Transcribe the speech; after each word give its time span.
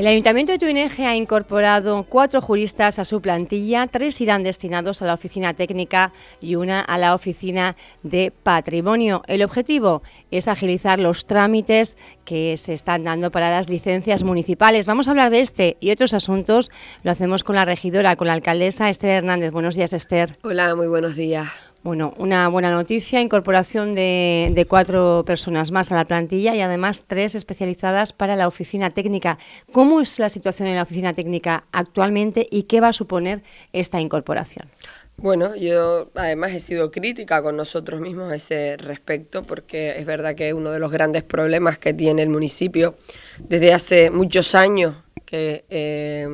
El 0.00 0.06
Ayuntamiento 0.06 0.50
de 0.50 0.58
Tuineje 0.58 1.04
ha 1.04 1.14
incorporado 1.14 2.06
cuatro 2.08 2.40
juristas 2.40 2.98
a 2.98 3.04
su 3.04 3.20
plantilla, 3.20 3.86
tres 3.86 4.18
irán 4.22 4.42
destinados 4.42 5.02
a 5.02 5.04
la 5.04 5.12
oficina 5.12 5.52
técnica 5.52 6.14
y 6.40 6.54
una 6.54 6.80
a 6.80 6.96
la 6.96 7.14
oficina 7.14 7.76
de 8.02 8.32
patrimonio. 8.42 9.20
El 9.26 9.42
objetivo 9.42 10.02
es 10.30 10.48
agilizar 10.48 10.98
los 10.98 11.26
trámites 11.26 11.98
que 12.24 12.56
se 12.56 12.72
están 12.72 13.04
dando 13.04 13.30
para 13.30 13.50
las 13.50 13.68
licencias 13.68 14.24
municipales. 14.24 14.86
Vamos 14.86 15.06
a 15.06 15.10
hablar 15.10 15.28
de 15.28 15.42
este 15.42 15.76
y 15.80 15.90
otros 15.90 16.14
asuntos. 16.14 16.70
Lo 17.02 17.10
hacemos 17.10 17.44
con 17.44 17.56
la 17.56 17.66
regidora, 17.66 18.16
con 18.16 18.28
la 18.28 18.32
alcaldesa 18.32 18.88
Esther 18.88 19.10
Hernández. 19.10 19.50
Buenos 19.50 19.76
días, 19.76 19.92
Esther. 19.92 20.38
Hola, 20.42 20.74
muy 20.74 20.86
buenos 20.86 21.14
días. 21.14 21.69
Bueno, 21.82 22.12
una 22.18 22.46
buena 22.48 22.70
noticia, 22.70 23.22
incorporación 23.22 23.94
de, 23.94 24.66
cuatro 24.68 25.24
personas 25.26 25.70
más 25.70 25.90
a 25.90 25.96
la 25.96 26.04
plantilla 26.04 26.54
y 26.54 26.60
además 26.60 27.04
tres 27.06 27.34
especializadas 27.34 28.12
para 28.12 28.36
la 28.36 28.46
oficina 28.46 28.90
técnica. 28.90 29.38
¿Cómo 29.72 30.02
es 30.02 30.18
la 30.18 30.28
situación 30.28 30.68
en 30.68 30.76
la 30.76 30.82
oficina 30.82 31.14
técnica 31.14 31.64
actualmente 31.72 32.46
y 32.50 32.64
qué 32.64 32.82
va 32.82 32.88
a 32.88 32.92
suponer 32.92 33.42
esta 33.72 33.98
incorporación? 33.98 34.68
Bueno, 35.16 35.56
yo 35.56 36.10
además 36.14 36.52
he 36.52 36.60
sido 36.60 36.90
crítica 36.90 37.42
con 37.42 37.56
nosotros 37.56 37.98
mismos 38.02 38.30
a 38.30 38.34
ese 38.34 38.76
respecto 38.76 39.42
porque 39.42 39.98
es 39.98 40.04
verdad 40.04 40.34
que 40.34 40.52
uno 40.52 40.72
de 40.72 40.80
los 40.80 40.92
grandes 40.92 41.22
problemas 41.22 41.78
que 41.78 41.94
tiene 41.94 42.22
el 42.22 42.28
municipio 42.28 42.94
desde 43.38 43.72
hace 43.72 44.10
muchos 44.10 44.54
años, 44.54 44.96
que 45.24 45.64
eh, 45.70 46.26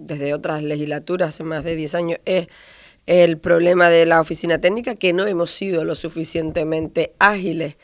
desde 0.00 0.34
otras 0.34 0.62
legislaturas, 0.62 1.30
hace 1.30 1.44
más 1.44 1.64
de 1.64 1.74
10 1.74 1.94
años, 1.94 2.20
es 2.26 2.48
el 3.06 3.38
problema 3.38 3.88
de 3.88 4.06
la 4.06 4.20
oficina 4.20 4.58
técnica, 4.60 4.94
que 4.94 5.12
no 5.12 5.26
hemos 5.26 5.50
sido 5.50 5.84
lo 5.84 5.94
suficientemente 5.94 7.14
ágiles 7.18 7.76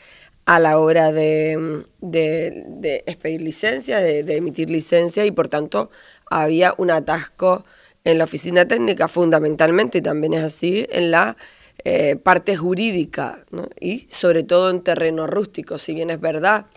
a 0.45 0.59
la 0.59 0.79
hora 0.79 1.11
de, 1.11 1.83
de, 1.99 3.03
expedir 3.05 3.41
licencias, 3.41 4.01
de, 4.01 4.35
emitir 4.35 4.69
licencias 4.69 5.27
y 5.27 5.31
por 5.31 5.49
tanto 5.49 5.91
había 6.29 6.73
un 6.77 6.89
atasco 6.89 7.65
en 8.05 8.17
la 8.17 8.23
oficina 8.23 8.65
técnica 8.65 9.09
fundamentalmente 9.09 9.97
y 9.97 10.01
también 10.01 10.33
es 10.33 10.43
así 10.43 10.87
en 10.89 11.11
la 11.11 11.35
eh, 11.83 12.15
parte 12.15 12.55
jurídica 12.55 13.39
y 13.79 14.07
sobre 14.09 14.43
todo 14.43 14.69
en 14.69 14.81
terreno 14.81 15.27
rústico. 15.27 15.77
Si 15.77 15.93
bien 15.93 16.09
es 16.09 16.21
verdad 16.21 16.67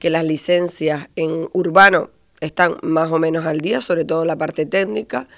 que 0.00 0.10
las 0.10 0.24
licencias 0.24 1.08
en 1.14 1.48
urbano 1.52 2.10
están 2.40 2.78
más 2.82 3.12
o 3.12 3.20
menos 3.20 3.46
al 3.46 3.60
día, 3.60 3.80
sobre 3.80 4.04
todo 4.04 4.24
la 4.24 4.36
parte 4.36 4.66
técnica, 4.66 5.28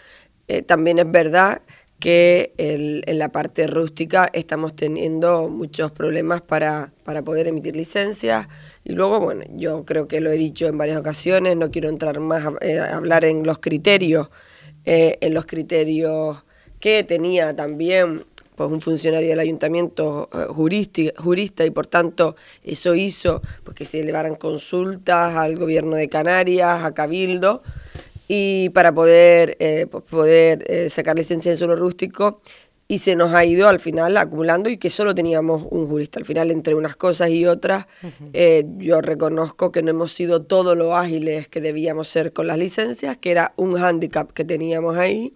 eh, 0.49 0.63
también 0.63 0.99
es 0.99 1.11
verdad 1.11 1.61
que 2.03 2.53
en 2.59 3.17
la 3.21 3.29
parte 3.29 3.69
rústica 3.69 4.29
estamos 4.33 4.75
teniendo 4.75 5.49
muchos 5.49 5.93
problemas 5.93 6.41
para, 6.41 6.93
para 7.05 7.23
poder 7.23 7.47
emitir 7.47 7.77
licencias. 7.77 8.49
Y 8.83 8.95
luego, 8.95 9.21
bueno, 9.21 9.45
yo 9.55 9.85
creo 9.85 10.09
que 10.09 10.21
lo 10.21 10.33
he 10.33 10.37
dicho 10.37 10.67
en 10.67 10.77
varias 10.77 10.99
ocasiones, 10.99 11.57
no 11.57 11.71
quiero 11.71 11.89
entrar 11.89 12.19
más 12.19 12.45
a, 12.45 12.55
eh, 12.61 12.81
hablar 12.81 13.25
en 13.25 13.45
los 13.45 13.61
criterios, 13.61 14.31
eh, 14.85 15.17
en 15.21 15.33
los 15.33 15.47
criterios 15.47 16.45
que 16.81 17.05
tenía 17.05 17.55
también 17.55 18.25
pues 18.57 18.69
un 18.69 18.81
funcionario 18.81 19.29
del 19.29 19.39
ayuntamiento 19.39 20.29
eh, 20.33 20.47
jurista 20.49 21.65
y 21.65 21.71
por 21.71 21.87
tanto 21.87 22.35
eso 22.65 22.97
hizo 22.97 23.43
pues, 23.63 23.77
que 23.77 23.85
se 23.85 24.01
elevaran 24.01 24.35
consultas 24.35 25.37
al 25.37 25.55
gobierno 25.55 25.95
de 25.95 26.09
Canarias, 26.09 26.83
a 26.83 26.95
Cabildo, 26.95 27.63
y 28.35 28.71
para 28.71 28.95
poder, 28.95 29.59
eh, 29.61 29.87
poder 29.87 30.65
eh, 30.67 30.89
sacar 30.89 31.19
licencia 31.19 31.53
en 31.53 31.59
suelo 31.59 31.77
rústico 31.77 32.41
y 32.89 32.97
se 32.97 33.15
nos 33.15 33.35
ha 33.35 33.45
ido 33.45 33.69
al 33.69 33.79
final 33.79 34.17
acumulando 34.17 34.71
y 34.71 34.79
que 34.79 34.89
solo 34.89 35.15
teníamos 35.15 35.67
un 35.69 35.87
jurista. 35.87 36.19
Al 36.19 36.25
final, 36.25 36.51
entre 36.51 36.75
unas 36.75 36.97
cosas 36.97 37.29
y 37.29 37.45
otras, 37.45 37.89
eh, 38.33 38.65
yo 38.79 39.03
reconozco 39.03 39.71
que 39.71 39.83
no 39.83 39.91
hemos 39.91 40.13
sido 40.13 40.41
todo 40.41 40.75
lo 40.75 40.97
ágiles 40.97 41.47
que 41.47 41.61
debíamos 41.61 42.09
ser 42.09 42.33
con 42.33 42.47
las 42.47 42.57
licencias, 42.57 43.19
que 43.19 43.33
era 43.33 43.53
un 43.57 43.75
hándicap 43.75 44.33
que 44.33 44.47
teníamos 44.47 44.97
ahí. 44.97 45.35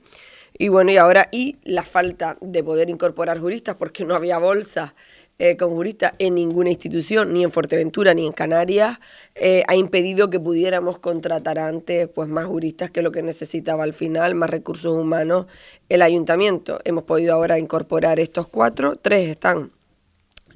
Y 0.56 0.68
bueno, 0.68 0.90
y 0.90 0.96
ahora, 0.96 1.28
y 1.32 1.58
la 1.64 1.82
falta 1.82 2.38
de 2.40 2.64
poder 2.64 2.88
incorporar 2.88 3.38
juristas 3.38 3.74
porque 3.74 4.06
no 4.06 4.14
había 4.14 4.38
bolsa 4.38 4.94
eh, 5.38 5.56
con 5.56 5.70
juristas 5.70 6.14
en 6.18 6.34
ninguna 6.34 6.70
institución, 6.70 7.34
ni 7.34 7.44
en 7.44 7.50
Fuerteventura 7.50 8.14
ni 8.14 8.26
en 8.26 8.32
Canarias, 8.32 8.98
eh, 9.34 9.62
ha 9.68 9.76
impedido 9.76 10.30
que 10.30 10.40
pudiéramos 10.40 10.98
contratar 10.98 11.58
antes 11.58 12.08
pues, 12.08 12.28
más 12.28 12.46
juristas 12.46 12.90
que 12.90 13.02
lo 13.02 13.12
que 13.12 13.22
necesitaba 13.22 13.84
al 13.84 13.92
final, 13.92 14.34
más 14.34 14.48
recursos 14.48 14.94
humanos 14.94 15.46
el 15.90 16.00
ayuntamiento. 16.00 16.78
Hemos 16.84 17.04
podido 17.04 17.34
ahora 17.34 17.58
incorporar 17.58 18.18
estos 18.18 18.48
cuatro, 18.48 18.96
tres 18.96 19.28
están 19.28 19.72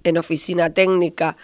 en 0.02 0.16
oficina 0.16 0.72
técnica. 0.72 1.36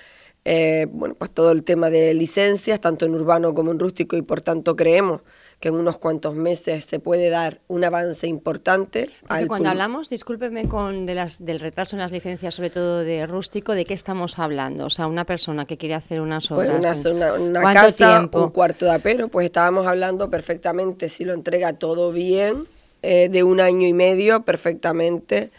Eh, 0.46 0.86
bueno, 0.90 1.14
pues 1.18 1.30
todo 1.30 1.52
el 1.52 1.64
tema 1.64 1.90
de 1.90 2.14
licencias, 2.14 2.80
tanto 2.80 3.04
en 3.04 3.14
urbano 3.14 3.54
como 3.54 3.72
en 3.72 3.78
rústico, 3.78 4.16
y 4.16 4.22
por 4.22 4.40
tanto 4.40 4.76
creemos 4.76 5.22
que 5.60 5.68
en 5.68 5.74
unos 5.74 5.98
cuantos 5.98 6.34
meses 6.34 6.84
se 6.84 6.98
puede 6.98 7.30
dar 7.30 7.60
un 7.68 7.82
avance 7.84 8.26
importante. 8.26 9.08
cuando 9.48 9.70
hablamos, 9.70 10.10
discúlpeme 10.10 10.68
con 10.68 11.06
de 11.06 11.14
las, 11.14 11.44
del 11.44 11.60
retraso 11.60 11.96
en 11.96 12.00
las 12.00 12.12
licencias, 12.12 12.54
sobre 12.54 12.70
todo 12.70 13.04
de 13.04 13.26
rústico, 13.26 13.72
¿de 13.72 13.84
qué 13.84 13.94
estamos 13.94 14.38
hablando? 14.38 14.86
O 14.86 14.90
sea, 14.90 15.06
una 15.06 15.24
persona 15.24 15.64
que 15.64 15.78
quiere 15.78 15.94
hacer 15.94 16.20
unas 16.20 16.48
pues 16.48 16.68
obras. 16.68 17.04
una, 17.06 17.34
una, 17.34 17.72
casa, 17.72 18.28
un 18.30 18.50
cuarto 18.50 18.84
de 18.84 18.94
apero, 18.94 19.28
pues 19.28 19.46
estábamos 19.46 19.86
hablando 19.86 20.28
perfectamente, 20.28 21.08
si 21.08 21.24
lo 21.24 21.32
entrega 21.32 21.72
todo 21.72 22.12
bien, 22.12 22.68
eh, 23.02 23.28
de 23.28 23.42
un 23.44 23.60
año 23.60 23.86
y 23.86 23.92
medio 23.92 24.42
perfectamente, 24.42 25.52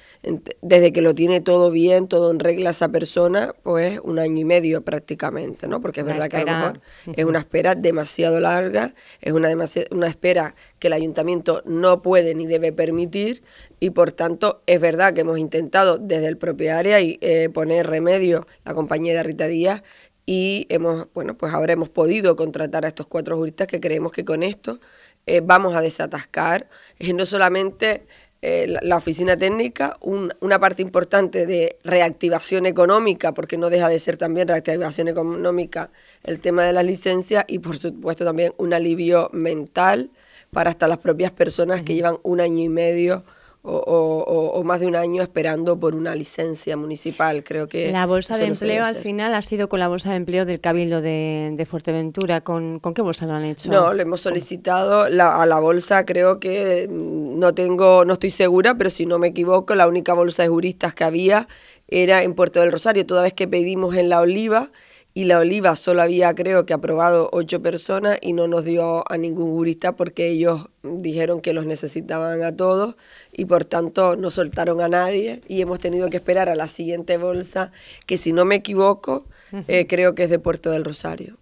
desde 0.61 0.91
que 0.91 1.01
lo 1.01 1.15
tiene 1.15 1.41
todo 1.41 1.71
bien, 1.71 2.07
todo 2.07 2.31
en 2.31 2.39
regla 2.39 2.71
esa 2.71 2.89
persona, 2.89 3.53
pues 3.63 3.99
un 4.03 4.19
año 4.19 4.39
y 4.39 4.45
medio 4.45 4.81
prácticamente, 4.81 5.67
¿no? 5.67 5.81
Porque 5.81 6.01
es 6.01 6.05
verdad 6.05 6.27
que 6.27 6.37
a 6.37 6.39
lo 6.39 6.45
mejor 6.45 6.81
es 7.15 7.25
una 7.25 7.39
espera 7.39 7.75
demasiado 7.75 8.39
larga, 8.39 8.93
es 9.21 9.33
una, 9.33 9.49
una 9.91 10.07
espera 10.07 10.55
que 10.79 10.87
el 10.87 10.93
ayuntamiento 10.93 11.61
no 11.65 12.01
puede 12.01 12.35
ni 12.35 12.45
debe 12.45 12.71
permitir 12.71 13.43
y 13.79 13.91
por 13.91 14.11
tanto 14.11 14.61
es 14.65 14.81
verdad 14.81 15.13
que 15.13 15.21
hemos 15.21 15.37
intentado 15.37 15.97
desde 15.97 16.27
el 16.27 16.37
propio 16.37 16.75
área 16.75 16.99
y, 16.99 17.17
eh, 17.21 17.49
poner 17.53 17.87
remedio 17.87 18.47
la 18.65 18.73
compañera 18.73 19.23
Rita 19.23 19.47
Díaz 19.47 19.83
y 20.25 20.65
hemos, 20.69 21.07
bueno, 21.13 21.37
pues 21.37 21.53
ahora 21.53 21.73
hemos 21.73 21.89
podido 21.89 22.35
contratar 22.35 22.83
a 22.83 22.89
estos 22.89 23.07
cuatro 23.07 23.37
juristas 23.37 23.67
que 23.67 23.79
creemos 23.79 24.11
que 24.11 24.25
con 24.25 24.43
esto 24.43 24.79
eh, 25.25 25.41
vamos 25.43 25.75
a 25.75 25.81
desatascar 25.81 26.69
eh, 26.99 27.13
no 27.13 27.25
solamente 27.25 28.07
eh, 28.43 28.67
la, 28.81 28.95
oficina 28.95 29.35
técnica, 29.35 29.97
una 30.01 30.59
parte 30.59 30.83
importante 30.83 31.47
de 31.47 31.77
reactivación 31.83 32.67
económica, 32.67 33.33
porque 33.33 33.57
no 33.57 33.71
deja 33.71 33.89
de 33.89 33.97
ser 33.97 34.17
también 34.17 34.47
reactivación 34.47 35.07
económica 35.07 35.89
el 36.23 36.39
tema 36.39 36.63
de 36.63 36.73
las 36.73 36.85
licencias 36.85 37.45
y 37.47 37.59
por 37.59 37.77
supuesto 37.77 38.25
también 38.25 38.53
un 38.57 38.73
alivio 38.73 39.29
mental 39.33 40.11
para 40.51 40.69
hasta 40.69 40.87
las 40.87 40.99
propias 40.99 41.31
personas 41.31 41.81
que 41.81 41.95
llevan 41.95 42.19
un 42.21 42.39
año 42.39 42.63
y 42.63 42.69
medio 42.69 43.23
o, 43.63 44.61
más 44.63 44.79
de 44.79 44.87
un 44.87 44.95
año 44.95 45.21
esperando 45.21 45.79
por 45.79 45.95
una 45.95 46.15
licencia 46.15 46.77
municipal. 46.77 47.43
Creo 47.43 47.67
que 47.67 47.91
la 47.91 48.05
bolsa 48.05 48.37
de 48.37 48.45
empleo 48.45 48.85
al 48.85 48.95
final 48.95 49.33
ha 49.33 49.41
sido 49.41 49.69
con 49.69 49.79
la 49.79 49.87
bolsa 49.87 50.11
de 50.11 50.17
empleo 50.17 50.45
del 50.45 50.61
Cabildo 50.61 51.01
de, 51.01 51.67
Fuerteventura. 51.69 52.41
¿Con, 52.41 52.79
qué 52.79 53.01
bolsa 53.01 53.25
lo 53.25 53.33
han 53.33 53.43
hecho? 53.43 53.69
No, 53.69 53.93
lo 53.93 54.01
hemos 54.01 54.21
solicitado 54.21 55.01
a 55.01 55.45
la 55.45 55.59
bolsa. 55.59 56.05
Creo 56.05 56.39
que 56.39 56.87
mm, 56.89 57.39
no 57.39 57.53
tengo, 57.53 58.05
no 58.05 58.13
estoy 58.13 58.29
segura, 58.29 58.75
pero 58.77 58.89
si 58.89 59.05
no 59.05 59.19
me 59.19 59.27
equivoco, 59.27 59.75
la 59.75 59.87
única 59.87 60.13
bolsa 60.13 60.43
de 60.43 60.49
juristas 60.49 60.93
que 60.93 61.03
había 61.03 61.47
era 61.87 62.23
en 62.23 62.33
Puerto 62.33 62.59
del 62.59 62.71
Rosario. 62.71 63.05
Toda 63.05 63.23
vez 63.23 63.33
que 63.33 63.47
pedimos 63.47 63.95
en 63.95 64.09
la 64.09 64.21
Oliva 64.21 64.71
y 65.17 65.25
la 65.25 65.39
Oliva 65.39 65.75
solo 65.75 66.03
había 66.03 66.35
creo 66.35 66.67
que 66.67 66.75
aprobado 66.75 67.27
ocho 67.31 67.59
personas 67.59 68.19
y 68.21 68.33
no 68.33 68.47
nos 68.47 68.65
dio 68.65 69.03
a 69.11 69.17
ningún 69.17 69.49
jurista 69.49 69.95
porque 69.95 70.27
ellos 70.27 70.69
dijeron 70.83 71.41
que 71.41 71.53
los 71.53 71.65
necesitaban 71.65 72.43
a 72.43 72.55
todos 72.55 72.97
y 73.31 73.45
por 73.45 73.65
tanto 73.65 74.15
no 74.15 74.29
soltaron 74.29 74.79
a 74.79 74.89
nadie 74.89 75.41
y 75.47 75.59
hemos 75.59 75.79
tenido 75.79 76.11
que 76.11 76.17
esperar 76.17 76.49
a 76.49 76.55
la 76.55 76.67
siguiente 76.67 77.17
bolsa 77.17 77.71
que 78.05 78.15
si 78.15 78.31
no 78.31 78.45
me 78.45 78.57
equivoco 78.57 79.25
eh, 79.67 79.87
creo 79.87 80.13
que 80.13 80.25
es 80.25 80.29
de 80.29 80.37
Puerto 80.37 80.69
del 80.69 80.85
Rosario. 80.85 81.37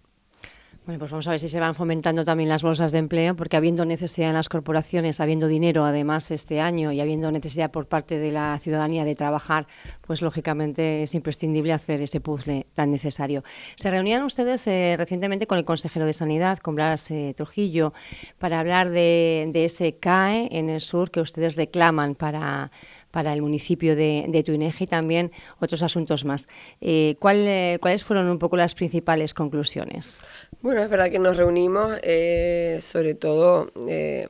Bueno, 0.86 1.00
pues 1.00 1.10
vamos 1.10 1.26
a 1.26 1.32
ver 1.32 1.40
si 1.40 1.48
se 1.48 1.58
van 1.58 1.74
fomentando 1.74 2.24
también 2.24 2.48
las 2.48 2.62
bolsas 2.62 2.92
de 2.92 2.98
empleo, 2.98 3.34
porque 3.34 3.56
habiendo 3.56 3.84
necesidad 3.84 4.28
en 4.28 4.36
las 4.36 4.48
corporaciones, 4.48 5.18
habiendo 5.18 5.48
dinero 5.48 5.84
además 5.84 6.30
este 6.30 6.60
año 6.60 6.92
y 6.92 7.00
habiendo 7.00 7.32
necesidad 7.32 7.72
por 7.72 7.88
parte 7.88 8.20
de 8.20 8.30
la 8.30 8.56
ciudadanía 8.62 9.04
de 9.04 9.16
trabajar, 9.16 9.66
pues 10.06 10.22
lógicamente 10.22 11.02
es 11.02 11.16
imprescindible 11.16 11.72
hacer 11.72 12.02
ese 12.02 12.20
puzzle 12.20 12.68
tan 12.72 12.92
necesario. 12.92 13.42
Se 13.74 13.90
reunían 13.90 14.22
ustedes 14.22 14.64
eh, 14.68 14.94
recientemente 14.96 15.48
con 15.48 15.58
el 15.58 15.64
consejero 15.64 16.06
de 16.06 16.12
Sanidad, 16.12 16.58
con 16.58 16.76
Blas 16.76 17.10
eh, 17.10 17.34
Trujillo, 17.36 17.92
para 18.38 18.60
hablar 18.60 18.90
de, 18.90 19.50
ese 19.52 19.96
CAE 19.96 20.50
en 20.52 20.68
el 20.68 20.80
sur 20.80 21.10
que 21.10 21.20
ustedes 21.20 21.56
reclaman 21.56 22.14
para, 22.14 22.70
para 23.16 23.32
el 23.32 23.40
municipio 23.40 23.96
de, 23.96 24.26
de 24.28 24.42
Tuineje 24.42 24.84
y 24.84 24.86
también 24.86 25.32
otros 25.58 25.82
asuntos 25.82 26.26
más. 26.26 26.48
Eh, 26.82 27.16
¿Cuáles 27.18 28.04
fueron 28.04 28.28
un 28.28 28.38
poco 28.38 28.58
las 28.58 28.74
principales 28.74 29.32
conclusiones? 29.32 30.20
Bueno, 30.60 30.82
es 30.82 30.90
verdad 30.90 31.10
que 31.10 31.18
nos 31.18 31.38
reunimos 31.38 31.98
eh, 32.02 32.76
sobre 32.82 33.14
todo 33.14 33.72
eh, 33.88 34.28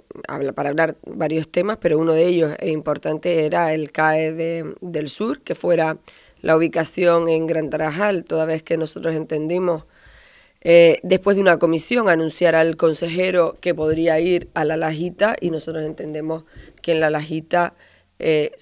para 0.55 0.69
hablar 0.69 0.97
varios 1.05 1.49
temas, 1.49 1.79
pero 1.81 1.99
uno 1.99 2.12
de 2.12 2.27
ellos 2.27 2.55
importante 2.62 3.44
era 3.44 3.75
el 3.75 3.91
CAE 3.91 4.62
del 4.81 5.09
Sur, 5.09 5.41
que 5.41 5.56
fuera 5.56 5.99
la 6.41 6.56
ubicación 6.56 7.29
en 7.29 7.49
Gran 7.49 7.71
Tarajal, 7.71 8.23
toda 8.23 8.44
vez 8.44 8.62
que 8.62 8.77
nosotros 8.77 9.17
entendimos 9.17 9.83
eh, 10.69 10.99
después 11.03 11.37
de 11.37 11.43
una 11.43 11.59
comisión 11.59 12.09
anunciar 12.09 12.55
al 12.55 12.77
consejero 12.77 13.56
que 13.61 13.75
podría 13.75 14.19
ir 14.19 14.49
a 14.55 14.65
la 14.65 14.77
Lajita 14.77 15.37
y 15.41 15.50
nosotros 15.50 15.85
entendemos 15.85 16.44
que 16.83 16.93
en 16.93 17.00
la 17.00 17.11
Lajita 17.11 17.75
eh, 18.18 18.52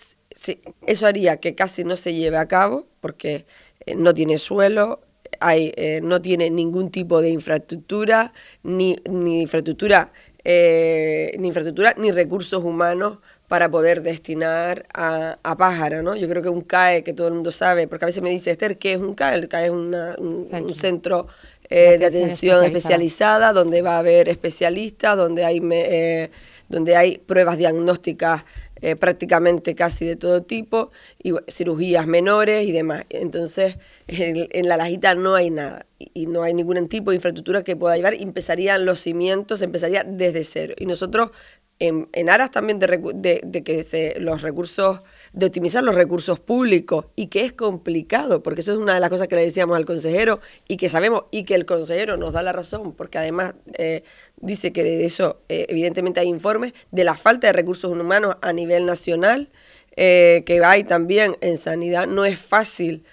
eso 0.86 1.06
haría 1.06 1.38
que 1.38 1.54
casi 1.54 1.84
no 1.84 1.96
se 1.96 2.14
lleve 2.14 2.36
a 2.36 2.46
cabo 2.46 2.86
porque 3.00 3.46
eh, 3.86 3.94
no 3.94 4.14
tiene 4.14 4.38
suelo, 4.38 5.00
hay, 5.40 5.74
no 6.02 6.22
tiene 6.22 6.48
ningún 6.48 6.90
tipo 6.90 7.20
de 7.20 7.30
infraestructura, 7.30 8.32
ni, 8.62 8.96
ni 9.10 9.42
infraestructura, 9.42 10.12
ni 10.44 11.48
infraestructura, 11.48 11.94
ni 11.98 12.12
recursos 12.12 12.62
humanos 12.62 13.18
para 13.48 13.70
poder 13.70 14.02
destinar 14.02 14.86
a, 14.94 15.38
a 15.42 15.56
pájara, 15.56 16.02
¿no? 16.02 16.16
Yo 16.16 16.28
creo 16.28 16.42
que 16.42 16.48
un 16.48 16.62
CAE, 16.62 17.04
que 17.04 17.12
todo 17.12 17.28
el 17.28 17.34
mundo 17.34 17.50
sabe, 17.50 17.86
porque 17.86 18.04
a 18.04 18.06
veces 18.06 18.22
me 18.22 18.30
dice, 18.30 18.50
Esther, 18.50 18.78
¿qué 18.78 18.94
es 18.94 18.98
un 18.98 19.14
CAE? 19.14 19.34
El 19.36 19.48
CAE 19.48 19.66
es 19.66 19.70
un, 19.70 20.74
centro 20.74 21.28
eh, 21.68 21.98
de 21.98 22.06
atención 22.06 22.64
especializada. 22.64 23.52
donde 23.52 23.82
va 23.82 23.96
a 23.96 23.98
haber 23.98 24.28
especialistas, 24.28 25.16
donde 25.16 25.44
hay, 25.44 25.60
eh, 25.70 26.30
donde 26.68 26.96
hay 26.96 27.18
pruebas 27.18 27.58
diagnósticas 27.58 28.44
eh, 28.84 28.96
prácticamente 28.96 29.74
casi 29.74 30.04
de 30.04 30.14
todo 30.14 30.42
tipo, 30.42 30.90
y 31.22 31.32
cirugías 31.48 32.06
menores 32.06 32.66
y 32.66 32.72
demás. 32.72 33.06
Entonces, 33.08 33.78
en, 34.08 34.68
la 34.68 34.76
lajita 34.76 35.14
no 35.14 35.34
hay 35.36 35.48
nada, 35.48 35.86
y, 35.98 36.26
no 36.26 36.42
hay 36.42 36.52
ningún 36.52 36.86
tipo 36.88 37.10
de 37.10 37.14
infraestructura 37.14 37.64
que 37.64 37.76
pueda 37.76 37.96
llevar, 37.96 38.12
empezarían 38.12 38.84
los 38.84 39.00
cimientos, 39.00 39.62
empezaría 39.62 40.04
desde 40.04 40.44
cero. 40.44 40.74
Y 40.78 40.84
nosotros 40.84 41.30
en, 41.78 42.08
en 42.12 42.30
aras 42.30 42.50
también 42.50 42.78
de, 42.78 43.40
de, 43.44 43.62
que 43.62 43.82
se, 43.82 44.18
los 44.20 44.42
recursos, 44.42 45.00
de 45.32 45.46
optimizar 45.46 45.82
los 45.82 45.94
recursos 45.94 46.38
públicos 46.38 47.06
y 47.16 47.26
que 47.26 47.44
es 47.44 47.52
complicado, 47.52 48.42
porque 48.42 48.60
eso 48.60 48.72
es 48.72 48.78
una 48.78 48.94
de 48.94 49.00
las 49.00 49.10
cosas 49.10 49.28
que 49.28 49.36
le 49.36 49.42
decíamos 49.42 49.76
al 49.76 49.84
consejero 49.84 50.40
y 50.68 50.76
que 50.76 50.88
sabemos 50.88 51.24
y 51.30 51.44
que 51.44 51.54
el 51.54 51.66
consejero 51.66 52.16
nos 52.16 52.32
da 52.32 52.42
la 52.42 52.52
razón, 52.52 52.92
porque 52.92 53.18
además 53.18 53.54
eh, 53.76 54.04
dice 54.36 54.72
que 54.72 54.84
de 54.84 55.04
eso 55.04 55.40
eh, 55.48 55.66
evidentemente 55.68 56.20
hay 56.20 56.28
informes 56.28 56.74
de 56.90 57.04
la 57.04 57.14
falta 57.14 57.48
de 57.48 57.52
recursos 57.52 57.90
humanos 57.90 58.36
a 58.40 58.52
nivel 58.52 58.86
nacional, 58.86 59.50
eh, 59.96 60.42
que 60.46 60.64
hay 60.64 60.84
también 60.84 61.36
en 61.40 61.58
sanidad, 61.58 62.06
no 62.06 62.24
es 62.24 62.38
fácil. 62.38 63.04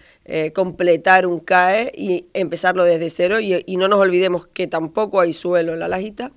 Completar 0.53 1.25
un 1.25 1.39
CAE 1.39 1.91
y 1.95 2.27
empezarlo 2.33 2.83
desde 2.83 3.09
cero 3.09 3.39
y, 3.39 3.63
y 3.65 3.77
no 3.77 3.87
nos 3.87 3.99
olvidemos 3.99 4.47
que 4.47 4.67
tampoco 4.67 5.19
hay 5.19 5.33
suelo 5.33 5.73
en 5.73 5.79
la 5.79 5.87
lajita. 5.87 6.31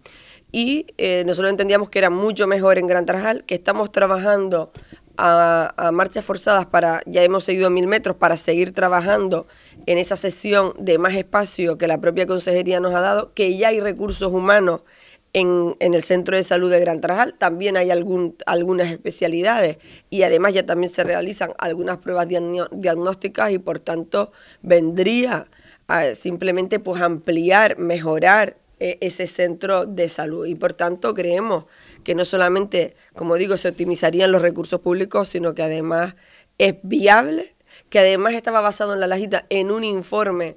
Y 0.55 0.87
eh, 0.99 1.25
nosotros 1.27 1.51
entendíamos 1.51 1.91
que 1.91 1.99
era 1.99 2.11
mucho 2.11 2.47
mejor 2.47 2.79
en 2.79 2.87
Gran 2.87 3.07
Tarajal, 3.07 3.43
que 3.43 3.57
estamos 3.57 3.91
trabajando 3.91 4.71
a, 5.17 5.91
marchas 5.93 6.25
forzadas 6.25 6.65
para, 6.67 7.01
ya 7.07 7.25
hemos 7.25 7.43
seguido 7.43 7.71
mil 7.71 7.89
metros, 7.89 8.15
para 8.15 8.37
seguir 8.37 8.73
trabajando 8.73 9.49
en 9.87 9.99
esa 9.99 10.17
sesión 10.17 10.73
de 10.79 10.97
más 10.99 11.17
espacio 11.17 11.77
que 11.77 11.89
la 11.89 12.01
propia 12.01 12.29
consejería 12.29 12.79
nos 12.79 12.95
ha 12.95 13.01
dado, 13.01 13.33
que 13.35 13.57
ya 13.57 13.71
hay 13.71 13.81
recursos 13.81 14.31
humanos 14.31 14.83
en, 15.35 15.77
en, 15.81 15.95
el 15.95 16.03
Centro 16.03 16.37
de 16.37 16.45
Salud 16.45 16.71
de 16.71 16.81
Gran 16.81 17.01
Tarajal, 17.01 17.35
también 17.35 17.77
hay 17.77 17.91
algún, 17.91 18.37
algunas 18.47 18.91
especialidades 18.91 19.79
y 20.09 20.23
además 20.23 20.55
ya 20.55 20.65
también 20.65 20.91
se 20.91 21.05
realizan 21.05 21.53
algunas 21.59 21.99
pruebas 21.99 22.29
diagnósticas 22.29 23.51
y 23.51 23.59
por 23.59 23.81
tanto 23.81 24.33
vendría 24.63 25.49
a 25.89 26.15
simplemente 26.15 26.79
pues 26.79 27.03
ampliar, 27.03 27.79
mejorar 27.79 28.57
e, 28.81 28.99
ese 29.01 29.27
centro 29.27 29.87
de 29.87 30.09
salud. 30.09 30.47
Y 30.47 30.55
por 30.55 30.73
tanto 30.73 31.15
creemos 31.15 31.65
que 32.05 32.15
no 32.15 32.25
solamente, 32.25 32.97
como 33.15 33.37
digo, 33.37 33.57
se 33.57 33.69
optimizarían 33.69 34.33
los 34.33 34.43
recursos 34.43 34.81
públicos, 34.81 35.29
sino 35.29 35.55
que 35.55 35.63
además 35.63 36.17
es 36.59 36.77
viable, 36.83 37.55
que 37.91 37.99
además 37.99 38.35
estaba 38.35 38.61
basado 38.61 38.95
en 38.95 39.01
la 39.01 39.07
lajita 39.07 39.47
en 39.51 39.71
un 39.71 39.85
informe 39.85 40.55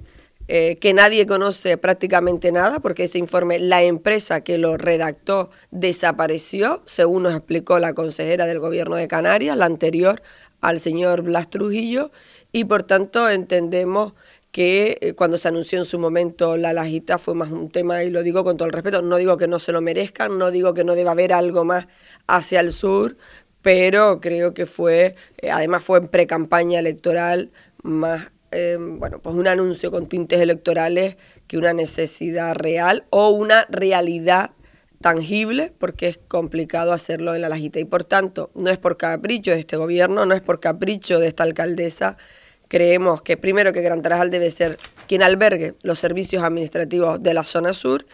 eh, 0.48 0.76
que 0.80 0.94
nadie 0.94 1.26
conoce 1.26 1.76
prácticamente 1.76 2.52
nada, 2.52 2.80
porque 2.80 3.04
ese 3.04 3.18
informe, 3.18 3.58
la 3.58 3.82
empresa 3.82 4.40
que 4.40 4.56
lo 4.56 4.78
redactó 4.78 5.50
desapareció, 5.70 6.82
según 6.86 7.24
nos 7.24 7.34
explicó 7.34 7.78
la 7.78 7.92
consejera 7.92 8.46
del 8.46 8.58
gobierno 8.58 8.96
de 8.96 9.08
Canarias, 9.08 9.56
la 9.58 9.66
anterior 9.66 10.22
al 10.62 10.80
señor 10.80 11.22
Blas 11.22 11.50
Trujillo, 11.50 12.10
y 12.50 12.64
por 12.64 12.82
tanto 12.82 13.28
entendemos 13.28 14.14
que 14.50 14.96
eh, 15.02 15.12
cuando 15.12 15.36
se 15.36 15.48
anunció 15.48 15.78
en 15.78 15.84
su 15.84 15.98
momento 15.98 16.56
la 16.56 16.72
lajita 16.72 17.18
fue 17.18 17.34
más 17.34 17.50
un 17.50 17.70
tema, 17.70 18.02
y 18.02 18.10
lo 18.10 18.22
digo 18.22 18.42
con 18.42 18.56
todo 18.56 18.66
el 18.66 18.72
respeto, 18.72 19.02
no 19.02 19.18
digo 19.18 19.36
que 19.36 19.48
no 19.48 19.58
se 19.58 19.72
lo 19.72 19.80
merezcan, 19.80 20.38
no 20.38 20.50
digo 20.50 20.72
que 20.72 20.84
no 20.84 20.94
deba 20.94 21.10
haber 21.12 21.32
algo 21.32 21.64
más 21.64 21.86
hacia 22.26 22.60
el 22.60 22.72
sur, 22.72 23.16
pero 23.60 24.20
creo 24.20 24.54
que 24.54 24.64
fue, 24.64 25.14
eh, 25.36 25.50
además 25.50 25.84
fue 25.84 25.98
en 25.98 26.08
pre-campaña 26.08 26.78
electoral, 26.78 27.52
más, 27.82 28.30
em, 28.50 28.98
bueno, 28.98 29.20
pues 29.20 29.34
un 29.34 29.48
anuncio 29.48 29.90
con 29.90 30.06
tintes 30.06 30.40
electorales 30.40 31.16
que 31.46 31.58
una 31.58 31.72
necesidad 31.72 32.54
real 32.54 33.04
o 33.10 33.30
una 33.30 33.66
realidad 33.70 34.52
tangible, 35.00 35.72
porque 35.78 36.08
es 36.08 36.18
complicado 36.18 36.92
hacerlo 36.92 37.34
en 37.34 37.42
la 37.42 37.48
lajita. 37.48 37.78
Y 37.78 37.84
por 37.84 38.04
tanto, 38.04 38.50
no 38.54 38.70
es 38.70 38.78
por 38.78 38.96
capricho 38.96 39.52
de 39.52 39.60
este 39.60 39.76
gobierno, 39.76 40.26
no 40.26 40.34
es 40.34 40.40
por 40.40 40.60
capricho 40.60 41.20
de 41.20 41.28
esta 41.28 41.44
alcaldesa, 41.44 42.16
Creemos 42.68 43.22
que 43.22 43.38
primero 43.38 43.72
que 43.72 43.80
Gran 43.80 44.02
Tarajal 44.02 44.30
debe 44.30 44.50
ser 44.50 44.78
quien 45.06 45.22
albergue 45.22 45.74
los 45.82 45.98
servicios 45.98 46.42
administrativos 46.42 47.22
de 47.22 47.32
la 47.32 47.42
zona 47.42 47.72
sur 47.72 48.06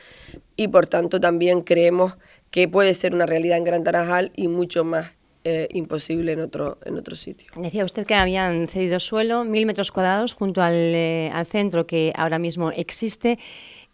y 0.55 0.69
por 0.69 0.87
tanto 0.87 1.21
también 1.21 1.63
creemos 1.63 2.17
que 2.53 2.69
puede 2.69 2.95
ser 2.95 3.15
una 3.15 3.27
realidad 3.27 3.59
en 3.59 3.65
Gran 3.65 3.83
Tarajal 3.83 4.31
y 4.37 4.47
mucho 4.47 4.85
más 4.85 5.17
eh, 5.45 5.69
imposible 5.73 6.33
en 6.33 6.41
otro, 6.41 6.79
en 6.85 6.97
otro 6.97 7.15
sitio. 7.17 7.51
Decía 7.57 7.85
usted 7.85 8.07
que 8.07 8.15
habían 8.15 8.67
cedido 8.69 8.99
suelo, 8.99 9.45
mil 9.45 9.67
metros 9.67 9.93
cuadrados 9.93 10.33
junto 10.33 10.63
al, 10.63 10.75
eh, 10.75 11.31
al 11.35 11.47
centro 11.47 11.87
que 11.87 12.13
ahora 12.17 12.39
mismo 12.39 12.71
existe. 12.71 13.39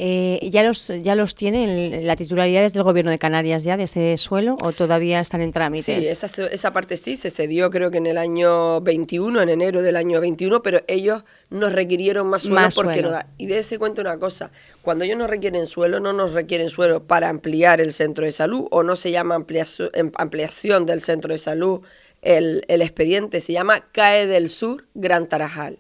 Eh, 0.03 0.49
¿ya, 0.51 0.63
los, 0.63 0.91
¿Ya 1.03 1.15
los 1.15 1.35
tiene 1.35 2.01
la 2.03 2.17
titularidad 2.17 2.67
del 2.67 2.83
Gobierno 2.85 3.11
de 3.11 3.19
Canarias 3.19 3.65
ya 3.65 3.77
de 3.77 3.83
ese 3.83 4.17
suelo 4.17 4.57
o 4.63 4.73
todavía 4.73 5.21
están 5.21 5.43
en 5.43 5.53
trámites? 5.53 5.85
Sí, 5.85 6.09
esa, 6.09 6.27
esa 6.47 6.73
parte 6.73 6.97
sí, 6.97 7.19
se 7.19 7.29
cedió 7.31 7.69
creo 7.69 7.91
que 7.91 7.99
en 7.99 8.07
el 8.07 8.17
año 8.17 8.81
21, 8.81 9.43
en 9.43 9.51
enero 9.51 9.83
del 9.83 9.97
año 9.97 10.19
21, 10.23 10.63
pero 10.63 10.81
ellos 10.89 11.25
nos 11.51 11.75
requirieron 11.75 12.29
más 12.29 12.45
suelo 12.45 12.69
porque 12.75 13.03
no 13.03 13.11
da. 13.11 13.27
Y 13.37 13.45
de 13.45 13.59
ese 13.59 13.79
cuento 13.79 14.01
una 14.01 14.19
cosa, 14.19 14.53
cuando 14.81 15.05
ellos 15.05 15.19
nos 15.19 15.29
requieren 15.29 15.67
suelo, 15.67 16.01
no 16.01 16.15
nos 16.15 16.33
requieren 16.33 16.71
suelo 16.71 17.07
para 17.07 17.29
ampliar 17.29 17.83
el 17.83 17.93
centro 17.93 18.25
de 18.25 18.33
salud 18.33 18.69
o 18.71 18.83
no 18.83 18.97
se 18.97 19.11
llama 19.11 19.35
ampliación, 19.35 19.91
em, 19.93 20.11
ampliación 20.17 20.87
del 20.87 21.03
centro 21.03 21.31
de 21.33 21.39
salud 21.39 21.83
el, 22.23 22.65
el 22.69 22.81
expediente, 22.81 23.43
se 23.43 23.53
llama 23.53 23.91
CAE 23.93 24.27
del 24.27 24.49
Sur 24.49 24.87
Gran 24.95 25.29
Tarajal. 25.29 25.79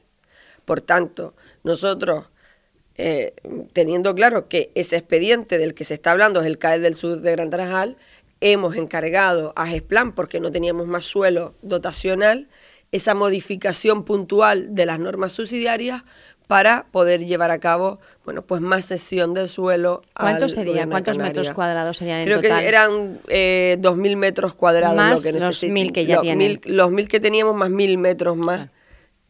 Por 0.66 0.82
tanto, 0.82 1.32
nosotros 1.64 2.26
eh, 3.02 3.32
teniendo 3.72 4.14
claro 4.14 4.46
que 4.46 4.70
ese 4.74 4.96
expediente 4.96 5.56
del 5.56 5.72
que 5.72 5.84
se 5.84 5.94
está 5.94 6.12
hablando 6.12 6.40
es 6.40 6.46
el 6.46 6.58
CAE 6.58 6.80
del 6.80 6.94
sur 6.94 7.20
de 7.20 7.32
Gran 7.32 7.48
Tarajal, 7.48 7.96
hemos 8.40 8.76
encargado 8.76 9.54
a 9.56 9.66
GESPLAN, 9.66 10.12
porque 10.12 10.38
no 10.38 10.52
teníamos 10.52 10.86
más 10.86 11.04
suelo 11.04 11.54
dotacional, 11.62 12.48
esa 12.92 13.14
modificación 13.14 14.04
puntual 14.04 14.74
de 14.74 14.84
las 14.84 14.98
normas 14.98 15.32
subsidiarias 15.32 16.02
para 16.46 16.86
poder 16.90 17.24
llevar 17.24 17.52
a 17.52 17.58
cabo, 17.58 18.00
bueno, 18.24 18.42
pues 18.42 18.60
más 18.60 18.84
sesión 18.84 19.32
del 19.32 19.48
suelo. 19.48 20.02
¿Cuántos 20.14 20.52
serían? 20.52 20.90
¿Cuántos 20.90 21.16
metros 21.16 21.52
cuadrados 21.52 21.96
serían 21.96 22.18
en 22.18 22.24
Creo 22.26 22.40
que 22.40 22.48
eran 22.48 23.20
eh, 23.28 23.76
2.000 23.80 24.16
metros 24.16 24.54
cuadrados 24.54 24.96
más 24.96 25.24
lo 25.24 25.32
que 25.32 25.38
los 25.38 25.62
1.000 25.62 25.92
que 25.92 26.04
ya 26.04 26.20
tienen. 26.20 26.60
los 26.64 26.90
1.000 26.90 27.06
que 27.06 27.20
teníamos 27.20 27.54
más 27.54 27.70
1.000 27.70 27.96
metros 27.96 28.36
más. 28.36 28.68
Ah. 28.68 28.70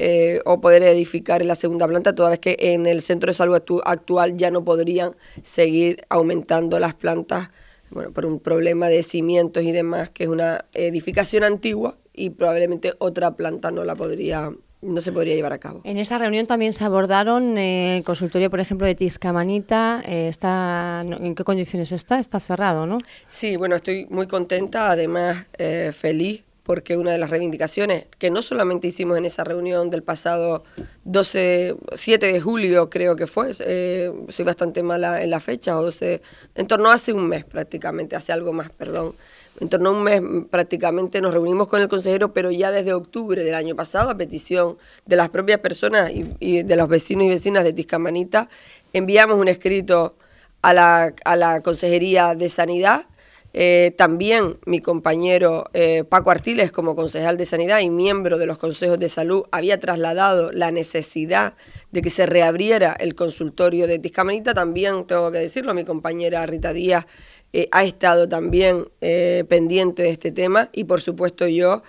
Eh, 0.03 0.41
o 0.47 0.63
poder 0.63 0.83
edificar 0.85 1.43
en 1.43 1.49
la 1.49 1.55
segunda 1.55 1.87
planta, 1.87 2.15
toda 2.15 2.31
vez 2.31 2.39
que 2.39 2.57
en 2.59 2.87
el 2.87 3.03
centro 3.03 3.29
de 3.29 3.35
salud 3.35 3.61
actual 3.85 4.35
ya 4.35 4.51
no 4.51 4.65
podrían 4.65 5.15
seguir 5.43 6.07
aumentando 6.09 6.81
las 6.81 6.95
plantas, 6.95 7.51
bueno, 7.91 8.11
por 8.11 8.25
un 8.25 8.41
problema 8.41 8.89
de 8.89 9.03
cimientos 9.03 9.63
y 9.63 9.73
demás, 9.73 10.09
que 10.09 10.23
es 10.23 10.31
una 10.31 10.65
edificación 10.73 11.45
antigua 11.45 11.99
y 12.15 12.31
probablemente 12.31 12.95
otra 12.97 13.33
planta 13.33 13.71
no 13.71 13.85
la 13.85 13.95
podría 13.95 14.51
no 14.81 15.03
se 15.03 15.13
podría 15.13 15.35
llevar 15.35 15.53
a 15.53 15.59
cabo. 15.59 15.83
En 15.85 15.99
esa 15.99 16.17
reunión 16.17 16.47
también 16.47 16.73
se 16.73 16.83
abordaron 16.83 17.59
eh, 17.59 17.99
el 17.99 18.03
consultorio, 18.03 18.49
por 18.49 18.61
ejemplo, 18.61 18.87
de 18.87 18.95
Tiscamanita. 18.95 20.03
Eh, 20.07 20.29
está, 20.29 21.05
¿En 21.07 21.35
qué 21.35 21.45
condiciones 21.45 21.93
está? 21.93 22.19
Está 22.19 22.41
cerrado, 22.41 22.87
¿no? 22.87 22.97
Sí, 23.29 23.57
bueno, 23.57 23.77
estoy 23.77 24.07
muy 24.09 24.27
contenta, 24.27 24.91
además 24.91 25.45
feliz 25.93 26.45
porque 26.71 26.97
una 26.97 27.11
de 27.11 27.19
las 27.19 27.31
reivindicaciones 27.31 28.07
que 28.17 28.31
no 28.31 28.43
solamente 28.43 28.87
hicimos 28.87 29.19
en 29.19 29.25
esa 29.25 29.43
reunión 29.43 29.91
del 29.91 30.05
pasado 30.05 30.63
12, 31.03 31.75
7 31.95 32.33
de 32.33 32.41
julio 32.41 32.89
creo 32.89 33.17
que 33.17 33.27
fue, 33.27 33.51
eh, 33.59 34.13
soy 34.29 34.45
bastante 34.45 34.85
mala 34.85 35.21
en 35.21 35.31
la 35.31 35.41
fecha, 35.41 35.77
o 35.77 35.83
12, 35.83 36.23
en 36.55 36.67
torno 36.69 36.89
a 36.89 36.95
hace 36.95 37.13
un 37.13 37.27
mes 37.27 37.45
prácticamente, 37.45 38.15
hace 38.15 38.33
algo 38.33 38.53
más, 38.53 38.71
perdón, 38.71 39.17
en 39.59 39.69
torno 39.69 39.89
a 39.89 39.93
un 39.95 40.05
mes 40.05 40.23
prácticamente 40.49 41.21
nos 41.21 41.35
reunimos 41.35 41.67
con 41.67 41.83
el 41.83 41.89
consejero, 41.89 42.33
pero 42.33 42.53
ya 42.53 42.71
desde 42.71 42.93
octubre 42.93 43.43
del 43.43 43.57
año 43.57 43.75
pasado, 43.75 44.09
a 44.09 44.17
petición 44.17 44.79
de 45.07 45.17
las 45.17 45.29
propias 45.29 45.59
personas 45.59 46.13
y, 46.13 46.25
y 46.39 46.63
de 46.63 46.77
los 46.77 46.89
vecinos 46.89 47.25
y 47.25 47.31
vecinas 47.31 47.65
de 47.65 47.73
Tiscamanita, 47.73 48.49
enviamos 48.93 49.41
un 49.41 49.49
escrito 49.49 50.15
a 50.63 50.73
la, 50.73 51.15
a 51.25 51.35
la 51.35 51.63
Consejería 51.63 52.37
de 52.37 52.49
Sanidad 52.49 53.07
Eh, 53.53 53.93
también 53.97 54.59
mi 54.65 54.81
compañero 54.81 55.65
eh, 55.73 56.05
Paco 56.05 56.31
Artiles, 56.31 56.71
como 56.71 56.95
concejal 56.95 57.37
de 57.37 57.45
Sanidad 57.45 57.81
y 57.81 57.91
miembro 57.91 58.39
de 58.39 58.47
los 58.47 58.59
consejos 58.59 58.99
de 58.99 59.09
salud, 59.09 59.45
había 59.51 59.81
trasladado 59.81 60.53
la 60.53 60.71
necesidad 60.71 61.55
de 61.91 62.03
que 62.03 62.11
se 62.11 62.27
reabriera 62.27 62.93
el 62.93 63.15
consultorio 63.17 63.89
de 63.89 63.99
Tiscamanita. 63.99 64.55
También 64.55 65.05
tengo 65.07 65.33
que 65.33 65.39
decirlo, 65.39 65.75
mi 65.75 65.85
compañera 65.85 66.47
Rita 66.47 66.73
Díaz 66.73 67.07
eh, 67.53 67.69
ha 67.73 67.83
estado 67.83 68.29
también 68.29 68.89
pendiente 69.01 70.05
de 70.05 70.11
este 70.11 70.31
tema 70.31 70.71
y 70.73 70.85
por 70.85 71.01
supuesto 71.01 71.49
yo, 71.49 71.83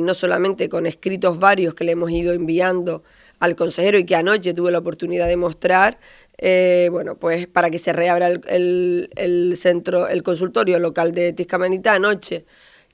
no 0.00 0.12
solamente 0.12 0.68
con 0.68 0.86
escritos 0.86 1.38
varios 1.38 1.74
que 1.74 1.84
le 1.84 1.92
hemos 1.92 2.10
ido 2.10 2.34
enviando 2.34 3.02
al 3.38 3.56
consejero 3.56 3.96
y 3.98 4.04
que 4.04 4.16
anoche 4.16 4.52
tuve 4.52 4.70
la 4.70 4.78
oportunidad 4.78 5.28
de 5.28 5.36
mostrar, 5.36 5.98
eh, 6.38 6.88
bueno, 6.92 7.16
pues 7.16 7.48
para 7.48 7.68
que 7.68 7.78
se 7.78 7.92
reabra 7.92 8.28
el, 8.28 9.54
centro, 9.56 10.08
el 10.08 10.22
consultorio 10.22 10.78
local 10.78 11.12
de 11.12 11.32
Tiscamanita 11.32 11.94
anoche, 11.94 12.44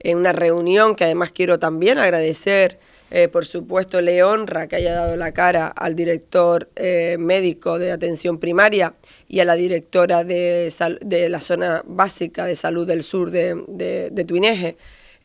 en 0.00 0.18
una 0.18 0.32
reunión 0.32 0.96
que 0.96 1.04
además 1.04 1.30
quiero 1.30 1.58
también 1.58 1.98
agradecer, 1.98 2.78
eh, 3.10 3.28
por 3.28 3.44
supuesto, 3.44 4.00
le 4.00 4.22
honra 4.22 4.66
que 4.66 4.76
haya 4.76 4.94
dado 4.94 5.16
la 5.16 5.32
cara 5.32 5.68
al 5.68 5.94
director 5.94 6.70
eh, 6.74 7.16
médico 7.18 7.78
de 7.78 7.92
atención 7.92 8.38
primaria 8.38 8.94
y 9.28 9.40
a 9.40 9.44
la 9.44 9.54
directora 9.54 10.24
de, 10.24 10.72
de, 11.02 11.28
la 11.28 11.40
zona 11.40 11.82
básica 11.86 12.46
de 12.46 12.56
salud 12.56 12.86
del 12.86 13.02
sur 13.02 13.30
de, 13.30 13.62
de. 13.68 14.10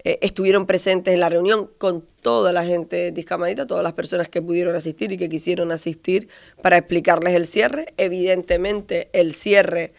Estuvieron 0.04 0.66
presentes 0.66 1.14
en 1.14 1.20
la 1.20 1.30
reunión 1.30 1.70
con 1.78 2.06
toda 2.22 2.54
la 2.54 2.64
gente 2.64 3.12
discamadita, 3.12 3.68
todas 3.68 3.84
las 3.84 3.94
personas 3.94 4.30
que 4.30 4.42
pudieron 4.42 4.76
asistir 4.76 5.12
y 5.12 5.18
que 5.18 5.30
quisieron 5.30 5.72
asistir 5.72 6.30
para 6.62 6.78
explicarles 6.78 7.36
el 7.36 7.46
cierre. 7.46 7.94
Evidentemente 7.98 9.10
el 9.14 9.34
cierre 9.34 9.94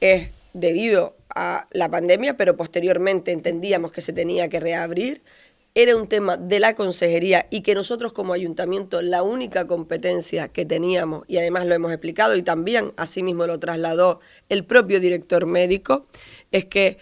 es 0.00 0.30
debido 0.52 1.16
a 1.34 1.66
la 1.72 1.88
pandemia, 1.88 2.36
pero 2.36 2.56
posteriormente 2.56 3.32
entendíamos 3.32 3.92
que 3.92 4.00
se 4.00 4.12
tenía 4.12 4.48
que 4.48 4.60
reabrir. 4.60 5.22
Era 5.76 5.96
un 5.96 6.06
tema 6.06 6.36
de 6.36 6.60
la 6.60 6.76
consejería 6.76 7.48
y 7.50 7.62
que 7.62 7.74
nosotros 7.74 8.12
como 8.12 8.32
ayuntamiento 8.32 9.02
la 9.02 9.24
única 9.24 9.66
competencia 9.66 10.46
que 10.46 10.64
teníamos, 10.64 11.24
y 11.26 11.38
además 11.38 11.66
lo 11.66 11.74
hemos 11.74 11.90
explicado 11.90 12.36
y 12.36 12.42
también 12.42 12.92
asimismo 12.96 13.46
lo 13.48 13.58
trasladó 13.58 14.20
el 14.48 14.64
propio 14.64 15.00
director 15.00 15.46
médico, 15.46 16.04
es 16.52 16.64
que 16.64 16.98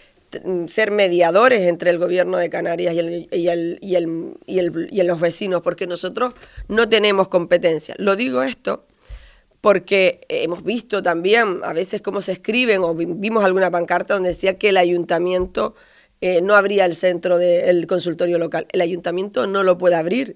ser 0.67 0.91
mediadores 0.91 1.61
entre 1.61 1.89
el 1.89 1.97
gobierno 1.97 2.37
de 2.37 2.49
Canarias 2.49 2.93
y, 2.93 2.99
el, 2.99 3.27
y, 3.31 3.47
el, 3.47 3.79
y, 3.81 3.95
el, 3.95 4.33
y, 4.45 4.59
el, 4.59 4.89
y 4.91 5.03
los 5.03 5.19
vecinos, 5.19 5.61
porque 5.61 5.87
nosotros 5.87 6.33
no 6.67 6.87
tenemos 6.89 7.27
competencia. 7.27 7.95
Lo 7.97 8.15
digo 8.15 8.43
esto 8.43 8.85
porque 9.63 10.19
hemos 10.27 10.61
visto 10.65 11.01
también 11.01 11.61
a 11.63 11.71
veces 11.71 12.01
cómo 12.01 12.19
se 12.19 12.33
escriben 12.33 12.83
o 12.83 12.93
vimos 12.93 13.45
alguna 13.45 13.71
pancarta 13.71 14.13
donde 14.13 14.29
decía 14.29 14.57
que 14.57 14.67
el 14.67 14.75
ayuntamiento 14.75 15.73
eh, 16.19 16.41
no 16.41 16.55
abría 16.55 16.85
el 16.85 16.97
centro 16.97 17.37
del 17.37 17.87
consultorio 17.87 18.39
local. 18.39 18.67
El 18.73 18.81
ayuntamiento 18.81 19.47
no 19.47 19.63
lo 19.63 19.77
puede 19.77 19.95
abrir. 19.95 20.35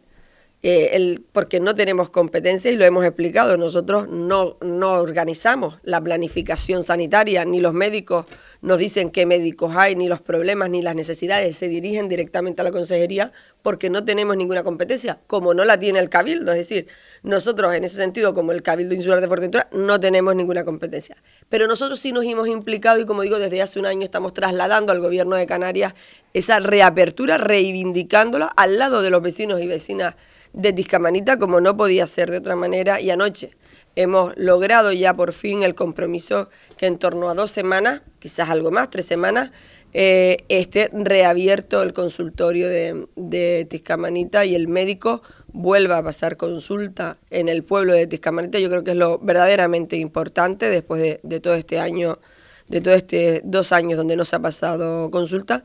Eh, 0.70 1.20
porque 1.32 1.62
no 1.62 1.76
tenemos 1.76 2.10
competencia 2.10 2.70
y 2.70 2.76
lo 2.76 2.84
hemos 2.84 3.06
explicado. 3.06 3.56
Nosotros 3.56 4.10
no, 4.10 4.58
no 4.60 4.96
organizamos 4.96 5.78
la 5.84 6.02
planificación 6.02 6.84
sanitaria, 6.84 7.46
ni 7.46 7.62
los 7.62 7.74
médicos 7.74 8.26
nos 8.62 8.78
dicen 8.78 9.10
qué 9.10 9.26
médicos 9.26 9.78
hay, 9.78 9.96
ni 9.96 10.10
los 10.10 10.20
problemas, 10.20 10.70
ni 10.70 10.82
las 10.82 10.94
necesidades, 10.94 11.56
se 11.56 11.70
dirigen 11.70 12.10
directamente 12.10 12.60
a 12.60 12.66
la 12.66 12.74
consejería 12.74 13.32
porque 13.62 13.90
no 13.90 14.04
tenemos 14.04 14.36
ninguna 14.36 14.66
competencia, 14.66 15.20
como 15.26 15.54
no 15.54 15.64
la 15.64 15.80
tiene 15.80 16.00
el 16.00 16.10
Cabildo. 16.10 16.52
Es 16.52 16.58
decir, 16.58 16.88
nosotros 17.24 17.74
en 17.74 17.86
ese 17.86 17.96
sentido, 17.96 18.34
como 18.34 18.52
el 18.52 18.62
Cabildo 18.62 18.94
Insular 18.94 19.22
de 19.22 19.28
Fuerteventura, 19.28 19.70
no 19.72 20.02
tenemos 20.02 20.36
ninguna 20.36 20.66
competencia. 20.66 21.16
Pero 21.48 21.68
nosotros 21.68 21.98
sí 21.98 22.12
nos 22.12 22.26
hemos 22.26 22.50
implicado 22.50 23.00
y, 23.00 23.06
como 23.06 23.22
digo, 23.22 23.40
desde 23.40 23.62
hace 23.62 23.80
un 23.80 23.86
año 23.86 24.04
estamos 24.04 24.34
trasladando 24.34 24.92
al 24.92 25.00
gobierno 25.00 25.38
de 25.38 25.46
Canarias 25.46 25.96
esa 26.34 26.60
reapertura, 26.60 27.38
reivindicándola 27.38 28.48
al 28.48 28.78
lado 28.78 29.02
de 29.02 29.12
los 29.12 29.22
vecinos 29.22 29.62
y 29.62 29.68
vecinas 29.68 30.16
de 30.54 30.72
Discamanita, 30.72 31.38
como 31.38 31.62
no 31.62 31.78
podía 31.78 32.08
ser 32.08 32.32
de 32.32 32.38
otra 32.38 32.56
manera, 32.56 33.00
y 33.00 33.10
anoche 33.10 33.52
hemos 33.96 34.38
logrado 34.38 34.94
ya 34.94 35.16
por 35.16 35.34
fin 35.34 35.64
el 35.64 35.74
compromiso 35.74 36.50
que 36.78 36.86
en 36.86 36.98
torno 36.98 37.30
a 37.30 37.34
dos 37.34 37.50
semanas, 37.50 38.04
quizás 38.20 38.50
algo 38.50 38.70
más, 38.70 38.90
tres 38.92 39.08
semanas, 39.08 39.52
eh, 39.94 40.38
esté 40.50 40.90
reabierto 40.94 41.82
el 41.82 41.94
consultorio 41.94 42.70
de, 42.70 43.08
de, 43.16 43.66
Tiscamanita 43.68 44.46
y 44.46 44.54
el 44.54 44.68
médico 44.68 45.24
vuelva 45.48 45.98
a 45.98 46.04
pasar 46.04 46.38
consulta 46.38 47.18
en 47.32 47.50
el 47.50 47.64
pueblo 47.64 47.94
de 47.94 48.06
Tiscamanita. 48.06 48.60
Yo 48.60 48.70
creo 48.70 48.84
que 48.84 48.92
es 48.92 48.98
lo 48.98 49.18
verdaderamente 49.18 49.96
importante 49.96 50.70
después 50.70 51.02
de, 51.02 51.20
de 51.24 51.40
todo 51.40 51.56
este 51.56 51.80
año, 51.80 52.20
de 52.68 52.82
todos 52.82 52.98
estos 52.98 53.42
dos 53.46 53.72
años 53.72 53.98
donde 53.98 54.16
no 54.16 54.26
se 54.26 54.36
ha 54.36 54.40
pasado 54.40 55.10
consulta. 55.10 55.64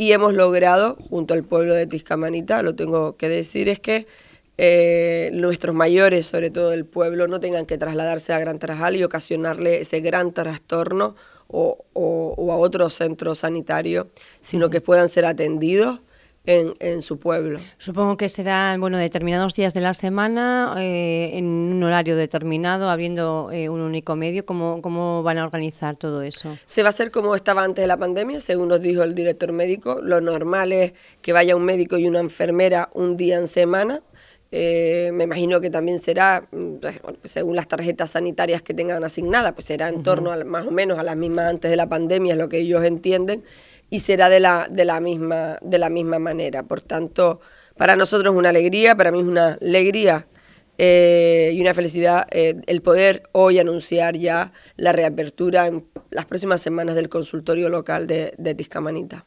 Y 0.00 0.12
hemos 0.12 0.32
logrado, 0.32 0.96
junto 1.10 1.34
al 1.34 1.44
pueblo 1.44 1.74
de 1.74 1.86
Tiscamanita, 1.86 2.62
lo 2.62 2.74
tengo 2.74 3.18
que 3.18 3.28
decir, 3.28 3.68
es 3.68 3.80
que 3.80 4.06
eh, 4.56 5.28
nuestros 5.34 5.74
mayores, 5.74 6.24
sobre 6.24 6.48
todo 6.48 6.72
el 6.72 6.86
pueblo, 6.86 7.28
no 7.28 7.38
tengan 7.38 7.66
que 7.66 7.76
trasladarse 7.76 8.32
a 8.32 8.38
Gran 8.38 8.58
Tarajal 8.58 8.96
y 8.96 9.04
ocasionarle 9.04 9.82
ese 9.82 10.00
gran 10.00 10.32
trastorno 10.32 11.16
o, 11.48 11.84
a 12.50 12.56
otro 12.56 12.88
centro 12.88 13.34
sanitario, 13.34 14.08
sino 14.40 14.70
que 14.70 14.80
puedan 14.80 15.10
ser 15.10 15.26
atendidos 15.26 16.00
en, 16.50 17.02
su 17.02 17.18
pueblo. 17.18 17.58
Supongo 17.78 18.16
que 18.16 18.28
serán 18.28 18.80
bueno 18.80 18.98
determinados 18.98 19.54
días 19.54 19.74
de 19.74 19.80
la 19.80 19.94
semana, 19.94 20.74
eh, 20.78 21.30
en 21.34 21.44
un 21.46 21.82
horario 21.82 22.16
determinado, 22.16 22.90
habiendo 22.90 23.50
eh, 23.52 23.68
un 23.68 23.80
único 23.80 24.16
medio. 24.16 24.44
¿Cómo, 24.44 24.82
¿Cómo 24.82 25.22
van 25.22 25.38
a 25.38 25.44
organizar 25.44 25.96
todo 25.96 26.22
eso? 26.22 26.56
Se 26.64 26.82
va 26.82 26.88
a 26.88 26.90
hacer 26.90 27.10
como 27.10 27.34
estaba 27.34 27.64
antes 27.64 27.82
de 27.82 27.88
la 27.88 27.96
pandemia, 27.96 28.40
según 28.40 28.68
nos 28.68 28.80
dijo 28.80 29.02
el 29.02 29.14
director 29.14 29.52
médico. 29.52 30.00
Lo 30.02 30.20
normal 30.20 30.72
es 30.72 30.94
que 31.22 31.32
vaya 31.32 31.56
un 31.56 31.64
médico 31.64 31.96
y 31.98 32.06
una 32.06 32.20
enfermera 32.20 32.90
un 32.94 33.16
día 33.16 33.38
en 33.38 33.48
semana 33.48 34.02
eh, 34.52 35.10
me 35.14 35.24
imagino 35.24 35.60
que 35.60 35.70
también 35.70 36.00
será, 36.00 36.48
mm, 36.50 36.76
pues, 36.80 37.00
según 37.24 37.54
las 37.54 37.68
tarjetas 37.68 38.10
sanitarias 38.10 38.62
que 38.62 38.74
tengan 38.74 39.04
asignadas, 39.04 39.52
pues 39.52 39.64
será 39.66 39.88
en 39.88 40.02
torno 40.02 40.32
a, 40.32 40.44
más 40.44 40.66
o 40.66 40.72
menos 40.72 40.98
a 40.98 41.04
las 41.04 41.16
mismas 41.16 41.46
antes 41.46 41.70
de 41.70 41.76
la 41.76 41.88
pandemia, 41.88 42.32
es 42.32 42.38
lo 42.38 42.48
que 42.48 42.58
ellos 42.58 42.84
entienden, 42.84 43.44
y 43.90 44.00
será 44.00 44.28
de 44.28 44.40
la, 44.40 44.68
de 44.70 44.84
la, 44.84 45.00
misma, 45.00 45.58
de 45.60 45.78
la 45.78 45.90
misma 45.90 46.18
manera. 46.18 46.62
Por 46.62 46.80
tanto, 46.80 47.40
para 47.76 47.96
nosotros 47.96 48.32
es 48.32 48.38
una 48.38 48.50
alegría, 48.50 48.96
para 48.96 49.10
mí 49.10 49.20
es 49.20 49.26
una 49.26 49.58
alegría 49.60 50.26
eh, 50.82 51.50
y 51.52 51.60
una 51.60 51.74
felicidad 51.74 52.26
eh, 52.30 52.54
el 52.66 52.80
poder 52.80 53.24
hoy 53.32 53.58
anunciar 53.58 54.16
ya 54.16 54.54
la 54.76 54.92
reapertura 54.92 55.66
en 55.66 55.84
las 56.08 56.24
próximas 56.24 56.62
semanas 56.62 56.94
del 56.94 57.10
consultorio 57.10 57.68
local 57.68 58.06
de, 58.06 58.32
de 58.38 58.54
Tiscamanita. 58.54 59.26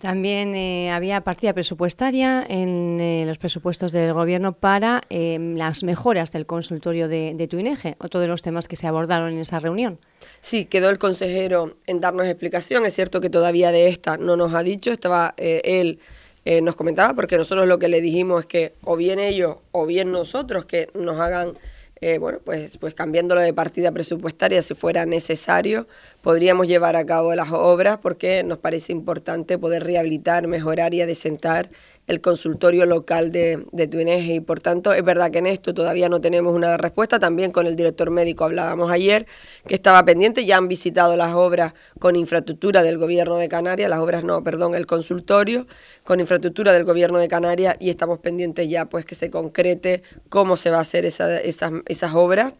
También 0.00 0.54
eh, 0.54 0.90
había 0.90 1.20
partida 1.20 1.52
presupuestaria 1.52 2.46
en 2.48 3.26
los 3.26 3.36
presupuestos 3.36 3.92
del 3.92 4.14
Gobierno 4.14 4.54
para 4.54 5.02
las 5.10 5.82
mejoras 5.82 6.32
del 6.32 6.46
consultorio 6.46 7.06
de, 7.06 7.34
de 7.34 7.48
Tuineje, 7.48 7.96
otro 7.98 8.20
de 8.20 8.28
los 8.28 8.40
temas 8.40 8.66
que 8.66 8.76
se 8.76 8.86
abordaron 8.86 9.34
en 9.34 9.40
esa 9.40 9.60
reunión. 9.60 9.98
Sí, 10.40 10.64
quedó 10.64 10.88
el 10.88 10.96
consejero 10.96 11.76
en 11.86 12.00
darnos 12.00 12.26
explicación. 12.26 12.86
Es 12.86 12.94
cierto 12.94 13.20
que 13.20 13.28
todavía 13.28 13.72
de 13.72 13.88
esta 13.88 14.16
no 14.16 14.36
nos 14.38 14.54
ha 14.54 14.62
dicho, 14.62 14.90
estaba 14.90 15.34
él 15.36 16.00
eh, 16.44 16.60
nos 16.60 16.76
comentaba, 16.76 17.14
porque 17.14 17.36
nosotros 17.36 17.68
lo 17.68 17.78
que 17.78 17.88
le 17.88 18.00
dijimos 18.00 18.40
es 18.40 18.46
que 18.46 18.74
o 18.84 18.96
bien 18.96 19.18
ellos 19.18 19.56
o 19.70 19.86
bien 19.86 20.10
nosotros 20.10 20.64
que 20.64 20.88
nos 20.94 21.20
hagan, 21.20 21.56
eh, 22.00 22.18
bueno, 22.18 22.40
pues, 22.44 22.78
pues 22.78 22.94
cambiándolo 22.94 23.40
de 23.40 23.54
partida 23.54 23.92
presupuestaria 23.92 24.60
si 24.60 24.74
fuera 24.74 25.06
necesario, 25.06 25.86
podríamos 26.20 26.66
llevar 26.66 26.96
a 26.96 27.06
cabo 27.06 27.34
las 27.34 27.52
obras 27.52 27.98
porque 27.98 28.42
nos 28.42 28.58
parece 28.58 28.92
importante 28.92 29.56
poder 29.56 29.84
rehabilitar, 29.84 30.48
mejorar 30.48 30.94
y 30.94 31.02
adecentar 31.02 31.70
el 32.06 32.20
consultorio 32.20 32.84
local 32.84 33.30
de, 33.30 33.64
de 33.70 33.86
Tuineje 33.86 34.34
y 34.34 34.40
por 34.40 34.60
tanto 34.60 34.92
es 34.92 35.04
verdad 35.04 35.30
que 35.30 35.38
en 35.38 35.46
esto 35.46 35.72
todavía 35.72 36.08
no 36.08 36.20
tenemos 36.20 36.54
una 36.54 36.76
respuesta. 36.76 37.18
También 37.18 37.52
con 37.52 37.66
el 37.66 37.76
director 37.76 38.10
médico 38.10 38.44
hablábamos 38.44 38.90
ayer 38.90 39.26
que 39.66 39.74
estaba 39.74 40.04
pendiente, 40.04 40.44
ya 40.44 40.56
han 40.56 40.68
visitado 40.68 41.16
las 41.16 41.34
obras 41.34 41.74
con 41.98 42.16
infraestructura 42.16 42.82
del 42.82 42.98
gobierno 42.98 43.36
de 43.36 43.48
Canarias, 43.48 43.88
las 43.88 44.00
obras 44.00 44.24
no, 44.24 44.42
perdón, 44.42 44.74
el 44.74 44.86
consultorio 44.86 45.66
con 46.04 46.18
infraestructura 46.18 46.72
del 46.72 46.84
gobierno 46.84 47.18
de 47.18 47.28
Canarias 47.28 47.76
y 47.78 47.90
estamos 47.90 48.18
pendientes 48.18 48.68
ya 48.68 48.86
pues 48.86 49.04
que 49.04 49.14
se 49.14 49.30
concrete 49.30 50.02
cómo 50.28 50.56
se 50.56 50.70
va 50.70 50.78
a 50.78 50.80
hacer 50.80 51.04
esa, 51.04 51.38
esas, 51.40 51.72
esas 51.86 52.14
obras 52.14 52.54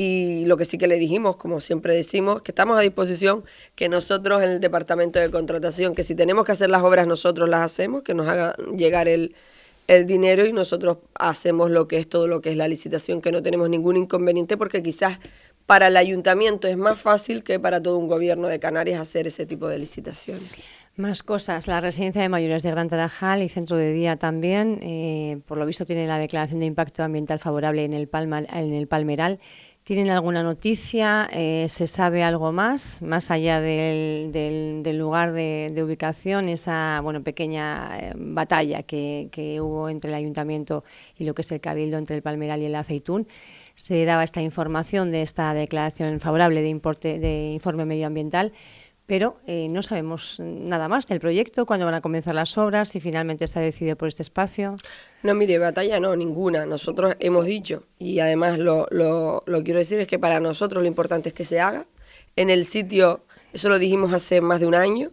y 0.00 0.44
lo 0.46 0.56
que 0.56 0.64
sí 0.64 0.78
que 0.78 0.86
le 0.86 0.96
dijimos, 0.96 1.36
como 1.38 1.58
siempre 1.58 1.92
decimos, 1.92 2.40
que 2.42 2.52
estamos 2.52 2.78
a 2.78 2.82
disposición, 2.82 3.42
que 3.74 3.88
nosotros 3.88 4.40
en 4.44 4.50
el 4.50 4.60
departamento 4.60 5.18
de 5.18 5.28
contratación, 5.28 5.96
que 5.96 6.04
si 6.04 6.14
tenemos 6.14 6.46
que 6.46 6.52
hacer 6.52 6.70
las 6.70 6.84
obras 6.84 7.08
nosotros 7.08 7.48
las 7.48 7.62
hacemos, 7.62 8.02
que 8.02 8.14
nos 8.14 8.28
hagan 8.28 8.52
llegar 8.76 9.08
el, 9.08 9.34
el 9.88 10.06
dinero 10.06 10.46
y 10.46 10.52
nosotros 10.52 10.98
hacemos 11.16 11.72
lo 11.72 11.88
que 11.88 11.98
es 11.98 12.08
todo 12.08 12.28
lo 12.28 12.40
que 12.40 12.50
es 12.50 12.56
la 12.56 12.68
licitación, 12.68 13.20
que 13.20 13.32
no 13.32 13.42
tenemos 13.42 13.68
ningún 13.68 13.96
inconveniente 13.96 14.56
porque 14.56 14.84
quizás 14.84 15.18
para 15.66 15.88
el 15.88 15.96
ayuntamiento 15.96 16.68
es 16.68 16.76
más 16.76 17.00
fácil 17.00 17.42
que 17.42 17.58
para 17.58 17.82
todo 17.82 17.98
un 17.98 18.06
gobierno 18.06 18.46
de 18.46 18.60
Canarias 18.60 19.00
hacer 19.00 19.26
ese 19.26 19.46
tipo 19.46 19.66
de 19.66 19.80
licitación. 19.80 20.38
Más 20.98 21.22
cosas. 21.22 21.68
La 21.68 21.80
residencia 21.80 22.22
de 22.22 22.28
mayores 22.28 22.64
de 22.64 22.72
Gran 22.72 22.88
Tarajal 22.88 23.40
y 23.42 23.48
centro 23.48 23.76
de 23.76 23.92
día 23.92 24.16
también, 24.16 24.80
eh, 24.82 25.40
por 25.46 25.56
lo 25.56 25.64
visto 25.64 25.84
tiene 25.84 26.08
la 26.08 26.18
declaración 26.18 26.58
de 26.58 26.66
impacto 26.66 27.04
ambiental 27.04 27.38
favorable 27.38 27.84
en 27.84 27.92
el, 27.92 28.08
Palma, 28.08 28.40
en 28.40 28.74
el 28.74 28.88
Palmeral 28.88 29.38
¿Tienen 29.88 30.10
alguna 30.10 30.42
noticia? 30.42 31.30
Eh, 31.32 31.64
¿Se 31.70 31.86
sabe 31.86 32.22
algo 32.22 32.52
más? 32.52 33.00
Más 33.00 33.30
allá 33.30 33.58
del, 33.62 34.30
del, 34.32 34.98
lugar 34.98 35.32
de, 35.32 35.82
ubicación, 35.82 36.50
esa 36.50 37.00
bueno, 37.02 37.22
pequeña 37.22 37.98
eh, 37.98 38.12
batalla 38.14 38.82
que, 38.82 39.30
que, 39.32 39.62
hubo 39.62 39.88
entre 39.88 40.10
el 40.10 40.14
ayuntamiento 40.14 40.84
y 41.16 41.24
lo 41.24 41.32
que 41.32 41.40
es 41.40 41.50
el 41.52 41.62
cabildo, 41.62 41.96
entre 41.96 42.16
el 42.16 42.22
palmeral 42.22 42.60
y 42.60 42.66
el 42.66 42.74
aceitún. 42.74 43.26
Se 43.76 44.04
daba 44.04 44.24
esta 44.24 44.42
información 44.42 45.10
de 45.10 45.22
esta 45.22 45.54
declaración 45.54 46.20
favorable 46.20 46.60
de, 46.60 46.68
importe, 46.68 47.18
de 47.18 47.52
informe 47.52 47.86
medioambiental 47.86 48.52
pero 49.08 49.38
eh, 49.46 49.68
no 49.70 49.82
sabemos 49.82 50.38
nada 50.38 50.86
más 50.86 51.06
del 51.06 51.18
proyecto, 51.18 51.64
cuándo 51.64 51.86
van 51.86 51.94
a 51.94 52.02
comenzar 52.02 52.34
las 52.34 52.58
obras, 52.58 52.90
si 52.90 53.00
finalmente 53.00 53.48
se 53.48 53.58
ha 53.58 53.62
decidido 53.62 53.96
por 53.96 54.06
este 54.06 54.22
espacio. 54.22 54.76
No, 55.22 55.32
mire, 55.34 55.56
batalla 55.58 55.98
no, 55.98 56.14
ninguna. 56.14 56.66
Nosotros 56.66 57.16
hemos 57.18 57.46
dicho, 57.46 57.84
y 57.98 58.18
además 58.20 58.58
lo, 58.58 58.86
lo, 58.90 59.42
lo 59.46 59.64
quiero 59.64 59.78
decir, 59.78 59.98
es 59.98 60.06
que 60.06 60.18
para 60.18 60.40
nosotros 60.40 60.82
lo 60.82 60.86
importante 60.86 61.30
es 61.30 61.34
que 61.34 61.46
se 61.46 61.58
haga. 61.58 61.86
En 62.36 62.50
el 62.50 62.66
sitio, 62.66 63.24
eso 63.54 63.70
lo 63.70 63.78
dijimos 63.78 64.12
hace 64.12 64.42
más 64.42 64.60
de 64.60 64.66
un 64.66 64.74
año, 64.74 65.10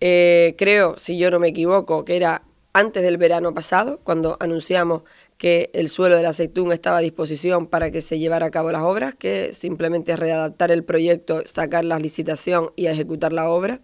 eh, 0.00 0.54
creo, 0.58 0.98
si 0.98 1.16
yo 1.16 1.30
no 1.30 1.38
me 1.38 1.48
equivoco, 1.48 2.04
que 2.04 2.16
era 2.16 2.42
antes 2.74 3.02
del 3.02 3.16
verano 3.16 3.54
pasado, 3.54 3.98
cuando 4.04 4.36
anunciamos 4.40 5.04
que 5.38 5.70
el 5.74 5.90
suelo 5.90 6.16
del 6.16 6.26
aceitún 6.26 6.72
estaba 6.72 6.98
a 6.98 7.00
disposición 7.00 7.66
para 7.66 7.90
que 7.90 8.00
se 8.00 8.18
llevara 8.18 8.46
a 8.46 8.50
cabo 8.50 8.72
las 8.72 8.82
obras, 8.82 9.14
que 9.14 9.52
simplemente 9.52 10.16
readaptar 10.16 10.70
el 10.70 10.82
proyecto, 10.82 11.42
sacar 11.44 11.84
la 11.84 11.98
licitación 11.98 12.70
y 12.76 12.86
ejecutar 12.86 13.32
la 13.32 13.48
obra. 13.50 13.80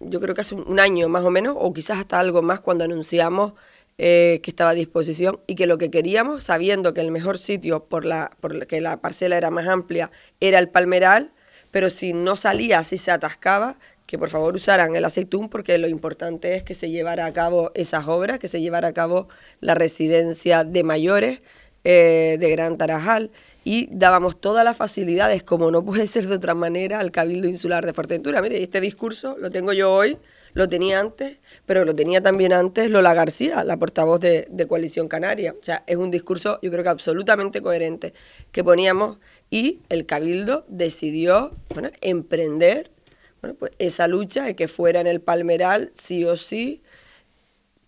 Yo 0.00 0.20
creo 0.20 0.34
que 0.34 0.40
hace 0.40 0.54
un 0.54 0.80
año 0.80 1.08
más 1.08 1.24
o 1.24 1.30
menos, 1.30 1.56
o 1.58 1.72
quizás 1.72 1.98
hasta 1.98 2.18
algo 2.18 2.42
más, 2.42 2.60
cuando 2.60 2.84
anunciamos 2.84 3.52
eh, 3.98 4.40
que 4.42 4.50
estaba 4.50 4.70
a 4.70 4.74
disposición 4.74 5.40
y 5.46 5.54
que 5.54 5.66
lo 5.66 5.78
que 5.78 5.90
queríamos, 5.90 6.42
sabiendo 6.42 6.92
que 6.92 7.00
el 7.00 7.10
mejor 7.10 7.38
sitio 7.38 7.84
por 7.84 8.04
la, 8.04 8.30
que 8.68 8.80
la 8.80 9.00
parcela 9.00 9.36
era 9.36 9.50
más 9.50 9.66
amplia, 9.68 10.10
era 10.40 10.58
el 10.58 10.68
palmeral, 10.68 11.32
pero 11.70 11.88
si 11.90 12.12
no 12.12 12.36
salía, 12.36 12.82
si 12.84 12.96
se 12.96 13.10
atascaba, 13.10 13.76
que 14.08 14.18
por 14.18 14.30
favor 14.30 14.54
usaran 14.54 14.96
el 14.96 15.04
aceitún 15.04 15.50
porque 15.50 15.76
lo 15.76 15.86
importante 15.86 16.56
es 16.56 16.62
que 16.62 16.72
se 16.72 16.88
llevara 16.88 17.26
a 17.26 17.32
cabo 17.34 17.70
esas 17.74 18.08
obras, 18.08 18.38
que 18.38 18.48
se 18.48 18.62
llevara 18.62 18.88
a 18.88 18.94
cabo 18.94 19.28
la 19.60 19.74
residencia 19.74 20.64
de 20.64 20.82
mayores 20.82 21.42
eh, 21.84 22.38
de 22.40 22.50
Gran 22.50 22.78
Tarajal 22.78 23.30
y 23.64 23.86
dábamos 23.92 24.40
todas 24.40 24.64
las 24.64 24.78
facilidades, 24.78 25.42
como 25.42 25.70
no 25.70 25.84
puede 25.84 26.06
ser 26.06 26.26
de 26.26 26.36
otra 26.36 26.54
manera, 26.54 27.00
al 27.00 27.10
Cabildo 27.10 27.48
Insular 27.48 27.84
de 27.84 27.92
Fuerteventura. 27.92 28.40
Mire, 28.40 28.62
este 28.62 28.80
discurso 28.80 29.36
lo 29.38 29.50
tengo 29.50 29.74
yo 29.74 29.92
hoy, 29.92 30.16
lo 30.54 30.70
tenía 30.70 31.00
antes, 31.00 31.38
pero 31.66 31.84
lo 31.84 31.94
tenía 31.94 32.22
también 32.22 32.54
antes 32.54 32.88
Lola 32.88 33.12
García, 33.12 33.62
la 33.62 33.76
portavoz 33.76 34.20
de, 34.20 34.48
de 34.48 34.66
Coalición 34.66 35.08
Canaria. 35.08 35.54
O 35.60 35.62
sea, 35.62 35.84
es 35.86 35.96
un 35.98 36.10
discurso, 36.10 36.58
yo 36.62 36.70
creo 36.70 36.82
que 36.82 36.88
absolutamente 36.88 37.60
coherente, 37.60 38.14
que 38.52 38.64
poníamos 38.64 39.18
y 39.50 39.80
el 39.90 40.06
Cabildo 40.06 40.64
decidió 40.66 41.54
bueno, 41.74 41.90
emprender 42.00 42.90
bueno, 43.48 43.58
pues 43.58 43.72
esa 43.78 44.08
lucha 44.08 44.44
de 44.44 44.54
que 44.54 44.68
fuera 44.68 45.00
en 45.00 45.06
el 45.06 45.20
Palmeral, 45.20 45.90
sí 45.94 46.24
o 46.24 46.36
sí, 46.36 46.82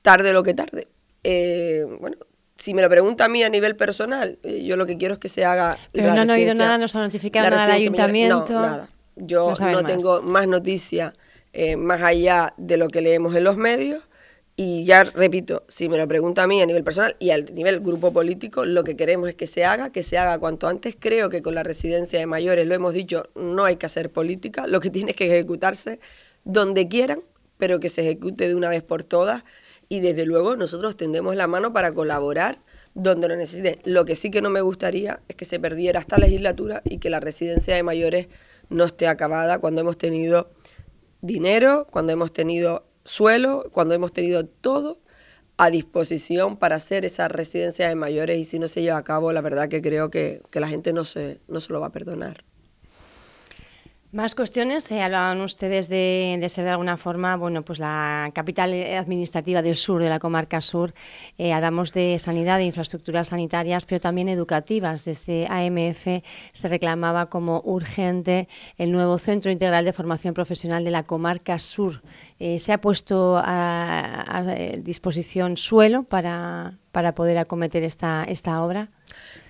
tarde 0.02 0.32
lo 0.32 0.42
que 0.42 0.54
tarde. 0.54 0.88
Eh, 1.22 1.84
bueno, 2.00 2.16
si 2.56 2.72
me 2.72 2.82
lo 2.82 2.88
pregunta 2.88 3.26
a 3.26 3.28
mí 3.28 3.42
a 3.42 3.50
nivel 3.50 3.76
personal, 3.76 4.38
eh, 4.42 4.64
yo 4.64 4.76
lo 4.76 4.86
que 4.86 4.96
quiero 4.96 5.14
es 5.14 5.20
que 5.20 5.28
se 5.28 5.44
haga. 5.44 5.76
Pero 5.92 6.14
no 6.14 6.20
han 6.22 6.30
oído 6.30 6.54
nada, 6.54 6.78
no 6.78 6.88
se 6.88 6.96
ha 6.96 7.02
notificado 7.02 7.50
nada 7.50 7.64
al 7.64 7.72
ayuntamiento. 7.72 8.52
No, 8.52 8.60
nada. 8.60 8.88
Yo 9.16 9.52
no, 9.60 9.84
tengo 9.84 10.22
más 10.22 10.46
noticias 10.46 11.12
eh, 11.52 11.76
más 11.76 12.00
allá 12.00 12.54
de 12.56 12.78
lo 12.78 12.88
que 12.88 13.02
leemos 13.02 13.34
en 13.34 13.44
los 13.44 13.56
medios. 13.56 14.02
Y 14.62 14.84
ya 14.84 15.04
repito, 15.04 15.64
si 15.68 15.88
me 15.88 15.96
lo 15.96 16.06
pregunta 16.06 16.42
a 16.42 16.46
mí 16.46 16.60
a 16.60 16.66
nivel 16.66 16.84
personal 16.84 17.16
y 17.18 17.30
a 17.30 17.38
nivel 17.38 17.80
grupo 17.80 18.12
político, 18.12 18.66
lo 18.66 18.84
que 18.84 18.94
queremos 18.94 19.30
es 19.30 19.34
que 19.34 19.46
se 19.46 19.64
haga, 19.64 19.90
que 19.90 20.02
se 20.02 20.18
haga 20.18 20.38
cuanto 20.38 20.68
antes. 20.68 20.94
Creo 21.00 21.30
que 21.30 21.40
con 21.40 21.54
la 21.54 21.62
residencia 21.62 22.18
de 22.18 22.26
mayores, 22.26 22.66
lo 22.66 22.74
hemos 22.74 22.92
dicho, 22.92 23.30
no 23.34 23.64
hay 23.64 23.76
que 23.76 23.86
hacer 23.86 24.12
política, 24.12 24.66
lo 24.66 24.80
que 24.80 24.90
tiene 24.90 25.12
es 25.12 25.16
que 25.16 25.24
ejecutarse 25.24 25.98
donde 26.44 26.88
quieran, 26.88 27.22
pero 27.56 27.80
que 27.80 27.88
se 27.88 28.02
ejecute 28.02 28.48
de 28.48 28.54
una 28.54 28.68
vez 28.68 28.82
por 28.82 29.02
todas. 29.02 29.44
Y 29.88 30.00
desde 30.00 30.26
luego 30.26 30.56
nosotros 30.56 30.94
tendemos 30.94 31.36
la 31.36 31.46
mano 31.46 31.72
para 31.72 31.94
colaborar 31.94 32.60
donde 32.92 33.28
lo 33.28 33.36
necesiten. 33.36 33.78
Lo 33.84 34.04
que 34.04 34.14
sí 34.14 34.30
que 34.30 34.42
no 34.42 34.50
me 34.50 34.60
gustaría 34.60 35.22
es 35.28 35.36
que 35.36 35.46
se 35.46 35.58
perdiera 35.58 36.00
esta 36.00 36.18
legislatura 36.18 36.82
y 36.84 36.98
que 36.98 37.08
la 37.08 37.20
residencia 37.20 37.74
de 37.74 37.82
mayores 37.82 38.28
no 38.68 38.84
esté 38.84 39.08
acabada 39.08 39.58
cuando 39.58 39.80
hemos 39.80 39.96
tenido 39.96 40.50
dinero, 41.22 41.86
cuando 41.90 42.12
hemos 42.12 42.30
tenido 42.30 42.89
suelo, 43.04 43.64
cuando 43.72 43.94
hemos 43.94 44.12
tenido 44.12 44.44
todo 44.46 45.00
a 45.56 45.70
disposición 45.70 46.56
para 46.56 46.76
hacer 46.76 47.04
esa 47.04 47.28
residencia 47.28 47.88
de 47.88 47.94
mayores 47.94 48.38
y 48.38 48.44
si 48.44 48.58
no 48.58 48.66
se 48.68 48.82
lleva 48.82 48.98
a 48.98 49.04
cabo, 49.04 49.32
la 49.32 49.42
verdad 49.42 49.68
que 49.68 49.82
creo 49.82 50.10
que, 50.10 50.42
que 50.50 50.60
la 50.60 50.68
gente 50.68 50.92
no 50.92 51.04
se, 51.04 51.40
no 51.48 51.60
se 51.60 51.72
lo 51.72 51.80
va 51.80 51.88
a 51.88 51.92
perdonar. 51.92 52.44
Más 54.12 54.34
cuestiones. 54.34 54.90
Hablaban 54.90 55.40
ustedes 55.40 55.88
de, 55.88 56.44
ser 56.48 56.64
de 56.64 56.70
alguna 56.72 56.96
forma, 56.96 57.36
bueno, 57.36 57.64
pues 57.64 57.78
la 57.78 58.32
capital 58.34 58.74
administrativa 58.74 59.62
del 59.62 59.76
sur, 59.76 60.02
de 60.02 60.08
la 60.08 60.18
comarca 60.18 60.60
sur. 60.60 60.94
Eh, 61.38 61.52
hablamos 61.52 61.92
de 61.92 62.18
sanidad, 62.18 62.58
de 62.58 62.64
infraestructuras 62.64 63.28
sanitarias, 63.28 63.86
pero 63.86 64.00
también 64.00 64.28
educativas. 64.28 65.04
Desde 65.04 65.46
AMF 65.46 66.24
se 66.52 66.68
reclamaba 66.68 67.26
como 67.26 67.62
urgente 67.64 68.48
el 68.78 68.90
nuevo 68.90 69.16
Centro 69.16 69.52
Integral 69.52 69.84
de 69.84 69.92
Formación 69.92 70.34
Profesional 70.34 70.82
de 70.82 70.90
la 70.90 71.04
comarca 71.04 71.60
sur. 71.60 72.02
Eh, 72.40 72.58
¿Se 72.58 72.72
ha 72.72 72.80
puesto 72.80 73.40
a, 73.40 74.44
disposición 74.78 75.56
suelo 75.56 76.02
para, 76.02 76.78
para 76.90 77.14
poder 77.14 77.38
acometer 77.38 77.84
esta, 77.84 78.24
esta 78.24 78.60
obra? 78.60 78.88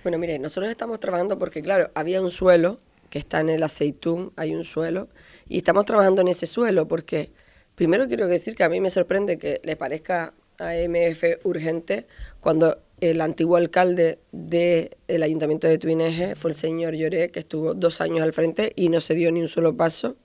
Bueno, 0.03 0.19
mire, 0.19 0.37
nosotros 0.37 0.69
estamos 0.69 0.99
trabajando 0.99 1.39
porque, 1.39 1.63
claro, 1.63 1.89
había 1.95 2.21
un 2.21 2.29
suelo 2.29 2.79
que 3.11 3.19
está 3.19 3.41
en 3.41 3.49
el 3.49 3.61
aceitún, 3.61 4.31
hay 4.37 4.55
un 4.55 4.63
suelo, 4.63 5.09
y 5.47 5.57
estamos 5.57 5.85
trabajando 5.85 6.21
en 6.21 6.29
ese 6.29 6.47
suelo 6.47 6.87
porque, 6.87 7.29
primero 7.75 8.07
quiero 8.07 8.27
decir 8.27 8.55
que 8.55 8.63
a 8.63 8.69
mí 8.69 8.79
me 8.79 8.89
sorprende 8.89 9.37
que 9.37 9.61
le 9.63 9.75
parezca 9.75 10.33
a 10.57 10.73
MF 10.73 11.43
urgente 11.43 12.07
cuando 12.39 12.79
el 13.01 13.19
antiguo 13.19 13.57
alcalde 13.57 14.19
del 14.31 15.23
Ayuntamiento 15.23 15.67
de 15.67 15.77
Tuineje 15.77 16.35
fue 16.35 16.51
el 16.51 16.55
señor 16.55 16.95
Lloré, 16.95 17.31
que 17.31 17.39
estuvo 17.39 17.73
dos 17.73 17.99
años 17.99 18.21
al 18.21 18.31
frente 18.31 18.71
y 18.75 18.89
no 18.89 19.01
se 19.01 19.13
dio 19.13 19.31
ni 19.31 19.41
un 19.41 19.47
solo 19.47 19.75
paso. 19.75 20.15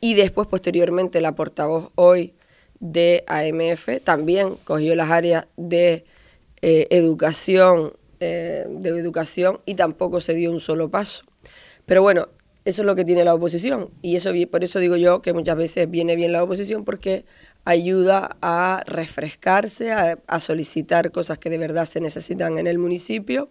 Y 0.00 0.14
después, 0.14 0.48
posteriormente, 0.48 1.20
la 1.20 1.34
portavoz 1.34 1.90
hoy 1.94 2.34
de 2.80 3.24
AMF 3.26 4.02
también 4.02 4.56
cogió 4.64 4.96
las 4.96 5.10
áreas 5.10 5.46
de 5.56 6.04
eh, 6.62 6.86
educación, 6.90 7.92
eh, 8.20 8.66
de 8.68 8.88
educación 8.88 9.60
y 9.66 9.74
tampoco 9.74 10.20
se 10.20 10.34
dio 10.34 10.50
un 10.50 10.60
solo 10.60 10.90
paso. 10.90 11.24
Pero 11.86 12.02
bueno, 12.02 12.28
eso 12.64 12.80
es 12.80 12.86
lo 12.86 12.96
que 12.96 13.04
tiene 13.04 13.24
la 13.24 13.34
oposición 13.34 13.90
y 14.00 14.16
eso 14.16 14.30
por 14.50 14.64
eso 14.64 14.78
digo 14.78 14.96
yo 14.96 15.20
que 15.20 15.34
muchas 15.34 15.56
veces 15.56 15.90
viene 15.90 16.16
bien 16.16 16.32
la 16.32 16.42
oposición 16.42 16.84
porque 16.84 17.26
ayuda 17.64 18.38
a 18.40 18.82
refrescarse, 18.86 19.92
a, 19.92 20.40
solicitar 20.40 21.12
cosas 21.12 21.38
que 21.38 21.50
de 21.50 21.58
verdad 21.58 21.84
se 21.84 22.00
necesitan 22.00 22.56
en 22.56 22.66
el 22.66 22.78
municipio 22.78 23.50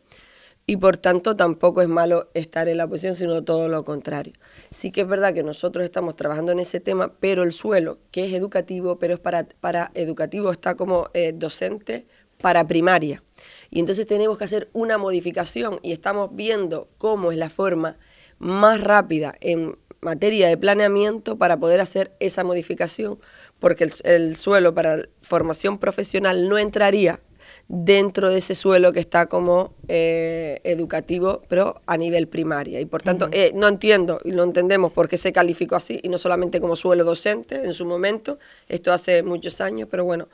y 0.65 0.77
por 0.77 0.97
tanto 0.97 1.35
tampoco 1.35 1.83
es 1.83 1.87
malo 1.87 2.29
estar 2.33 2.67
en 2.67 2.77
la 2.77 2.85
oposición, 2.85 3.15
sino 3.15 3.43
todo 3.43 3.67
lo 3.67 3.83
contrario. 3.83 4.33
Sí 4.71 4.91
que 4.91 5.01
es 5.01 5.07
verdad 5.07 5.33
que 5.33 5.43
nosotros 5.43 5.85
estamos 5.85 6.15
trabajando 6.15 6.51
en 6.51 6.59
ese 6.59 6.79
tema, 6.79 7.13
pero 7.19 7.43
el 7.43 7.51
suelo, 7.51 7.99
que 8.11 8.25
es 8.25 8.33
educativo, 8.33 8.97
pero 8.97 9.13
es 9.13 9.19
para, 9.19 9.45
para 9.59 9.91
educativo, 9.93 10.51
está 10.51 10.75
como 10.75 11.09
eh, 11.13 11.33
docente 11.35 12.07
para 12.41 12.65
primaria. 12.65 13.21
Y 13.69 13.79
entonces 13.79 14.07
tenemos 14.07 14.37
que 14.37 14.45
hacer 14.45 14.69
una 14.73 14.97
modificación 14.97 15.79
y 15.83 15.91
estamos 15.91 16.29
viendo 16.33 16.87
cómo 16.97 17.31
es 17.31 17.37
la 17.37 17.49
forma 17.49 17.97
más 18.43 18.81
rápida 18.81 19.35
en 19.39 19.77
materia 20.01 20.47
de 20.47 20.57
planeamiento 20.57 21.37
para 21.37 21.57
poder 21.57 21.79
hacer 21.79 22.11
esa 22.19 22.43
modificación, 22.43 23.17
porque 23.59 23.89
el, 24.03 24.35
suelo 24.35 24.73
para 24.73 25.07
formación 25.21 25.77
profesional 25.77 26.49
no 26.49 26.57
entraría 26.57 27.19
dentro 27.67 28.29
de 28.29 28.37
ese 28.37 28.55
suelo 28.55 28.91
que 28.91 28.99
está 28.99 29.27
como 29.27 29.73
eh, 29.87 30.59
educativo, 30.63 31.41
pero 31.47 31.81
a 31.85 31.97
nivel 31.97 32.27
primaria. 32.27 32.79
Y 32.79 32.85
por 32.85 33.01
tanto, 33.01 33.29
eh, 33.31 33.51
no 33.55 33.67
entiendo 33.67 34.19
y 34.23 34.31
no 34.31 34.43
entendemos 34.43 34.91
por 34.91 35.07
qué 35.07 35.17
se 35.17 35.31
calificó 35.31 35.75
así, 35.75 35.99
y 36.03 36.09
no 36.09 36.17
solamente 36.17 36.59
como 36.59 36.75
suelo 36.75 37.03
docente 37.03 37.63
en 37.63 37.73
su 37.73 37.85
momento, 37.85 38.39
esto 38.67 38.91
hace 38.91 39.23
muchos 39.23 39.61
años, 39.61 39.87
pero 39.89 40.03
bueno, 40.03 40.27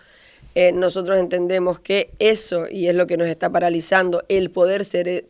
eh, 0.56 0.72
nosotros 0.72 1.19
entendemos 1.19 1.80
que 1.80 2.12
eso, 2.17 2.65
y 2.69 2.88
es 2.88 2.95
lo 2.95 3.06
que 3.06 3.17
nos 3.17 3.28
está 3.28 3.52
paralizando, 3.52 4.24
el 4.30 4.50
poder 4.50 4.84
ceder 4.84 5.30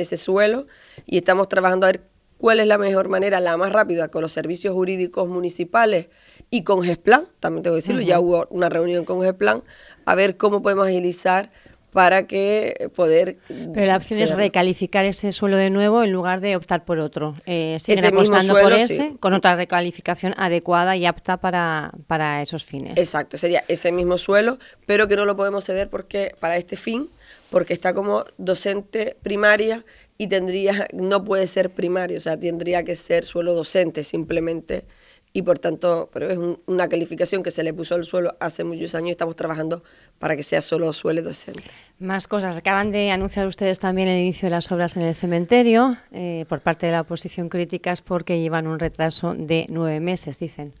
ese 0.00 0.16
suelo, 0.16 0.66
y 1.06 1.16
estamos 1.16 1.48
trabajando 1.48 1.86
a 1.86 1.92
ver 1.92 2.09
cuál 2.40 2.58
es 2.58 2.66
la 2.66 2.78
mejor 2.78 3.08
manera, 3.08 3.38
la 3.38 3.56
más 3.56 3.72
rápida, 3.72 4.08
con 4.08 4.22
los 4.22 4.32
servicios 4.32 4.72
jurídicos 4.74 5.28
municipales 5.28 6.08
y 6.48 6.64
con 6.64 6.82
GESPLAN, 6.82 7.26
también 7.38 7.62
tengo 7.62 7.74
que 7.74 7.82
decirlo, 7.82 8.00
ya 8.00 8.18
hubo 8.18 8.46
una 8.50 8.68
reunión 8.68 9.04
con 9.04 9.22
GESPLAN, 9.22 9.62
a 10.06 10.14
ver 10.14 10.36
cómo 10.36 10.62
podemos 10.62 10.88
agilizar 10.88 11.50
para 11.92 12.26
que 12.26 12.90
poder... 12.94 13.38
Pero 13.48 13.86
la 13.86 13.96
opción 13.96 14.20
es 14.20 14.34
recalificar 14.34 15.04
ese 15.04 15.32
suelo 15.32 15.56
de 15.56 15.70
nuevo 15.70 16.02
en 16.02 16.12
lugar 16.12 16.40
de 16.40 16.56
optar 16.56 16.84
por 16.84 16.98
otro. 16.98 17.34
Eh, 17.46 17.76
siguen 17.80 18.06
apostando 18.06 18.54
por 18.54 18.72
ese, 18.72 19.16
con 19.18 19.34
otra 19.34 19.56
recalificación 19.56 20.34
adecuada 20.36 20.96
y 20.96 21.04
apta 21.04 21.36
para, 21.38 21.92
para 22.06 22.42
esos 22.42 22.64
fines. 22.64 22.96
Exacto, 22.96 23.36
sería 23.36 23.64
ese 23.68 23.92
mismo 23.92 24.18
suelo, 24.18 24.58
pero 24.86 25.08
que 25.08 25.16
no 25.16 25.26
lo 25.26 25.36
podemos 25.36 25.64
ceder 25.64 25.90
porque 25.90 26.34
para 26.38 26.56
este 26.56 26.76
fin, 26.76 27.10
porque 27.50 27.74
está 27.74 27.92
como 27.92 28.24
docente 28.38 29.16
primaria 29.22 29.84
y 30.20 30.26
tendría, 30.26 30.86
no 30.92 31.24
puede 31.24 31.46
ser 31.46 31.70
primario, 31.70 32.18
o 32.18 32.20
sea, 32.20 32.38
tendría 32.38 32.84
que 32.84 32.94
ser 32.94 33.24
suelo 33.24 33.54
docente 33.54 34.04
simplemente 34.04 34.84
y 35.32 35.40
por 35.40 35.58
tanto, 35.58 36.10
pero 36.12 36.28
es 36.28 36.38
una 36.66 36.90
calificación 36.90 37.42
que 37.42 37.50
se 37.50 37.62
le 37.62 37.72
puso 37.72 37.94
al 37.94 38.04
suelo 38.04 38.36
hace 38.38 38.62
muchos 38.62 38.94
años 38.94 39.08
y 39.08 39.10
estamos 39.12 39.34
trabajando 39.34 39.82
para 40.18 40.36
que 40.36 40.42
sea 40.42 40.60
solo 40.60 40.92
suelo 40.92 41.22
docente. 41.22 41.62
Más 41.98 42.28
cosas. 42.28 42.54
Acaban 42.58 42.92
de 42.92 43.10
anunciar 43.10 43.46
ustedes 43.46 43.78
también 43.80 44.08
el 44.08 44.20
inicio 44.20 44.44
de 44.44 44.50
las 44.50 44.70
obras 44.70 44.94
en 44.98 45.04
el 45.04 45.14
cementerio 45.14 45.96
eh, 46.12 46.44
por 46.50 46.60
parte 46.60 46.84
de 46.84 46.92
la 46.92 47.00
oposición 47.00 47.48
críticas 47.48 48.02
porque 48.02 48.42
llevan 48.42 48.66
un 48.66 48.78
retraso 48.78 49.34
de 49.34 49.64
nueve 49.70 50.00
meses, 50.00 50.38
dicen. 50.38 50.74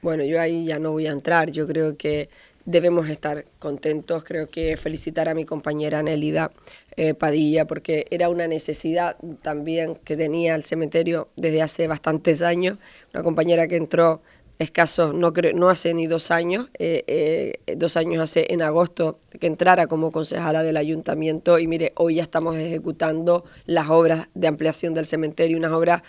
Bueno, 0.00 0.24
yo 0.24 0.40
ahí 0.40 0.64
ya 0.64 0.78
no 0.78 0.92
voy 0.92 1.06
a 1.06 1.10
entrar. 1.10 1.50
Yo 1.50 1.66
creo 1.66 1.98
que 1.98 2.30
debemos 2.64 3.08
estar 3.08 3.44
contentos. 3.58 4.24
Creo 4.24 4.48
que 4.48 4.76
felicitar 4.76 5.28
a 5.28 5.34
mi 5.34 5.44
compañera 5.44 6.02
Nelida 6.02 6.50
eh, 6.96 7.14
Padilla 7.14 7.66
porque 7.66 8.06
era 8.10 8.28
una 8.28 8.46
necesidad 8.46 9.16
también 9.42 9.96
que 9.96 10.16
tenía 10.16 10.54
el 10.54 10.64
cementerio 10.64 11.28
desde 11.36 11.62
hace 11.62 11.86
bastantes 11.86 12.42
años. 12.42 12.78
Una 13.12 13.22
compañera 13.22 13.68
que 13.68 13.76
entró 13.76 14.22
escasos, 14.60 15.14
no, 15.14 15.32
no 15.54 15.70
hace 15.70 15.94
ni 15.94 16.06
dos 16.06 16.30
años, 16.30 16.70
eh, 16.78 17.02
eh, 17.06 17.76
dos 17.76 17.96
años 17.96 18.22
hace 18.22 18.52
en 18.52 18.60
agosto 18.60 19.18
que 19.40 19.46
entrara 19.46 19.86
como 19.86 20.12
concejala 20.12 20.62
del 20.62 20.76
ayuntamiento 20.76 21.58
y 21.58 21.66
mire, 21.66 21.94
hoy 21.96 22.16
ya 22.16 22.22
estamos 22.22 22.56
ejecutando 22.56 23.44
las 23.64 23.88
obras 23.88 24.28
de 24.34 24.48
ampliación 24.48 24.92
del 24.92 25.06
cementerio, 25.06 25.56
unas 25.56 25.72
obras 25.72 26.02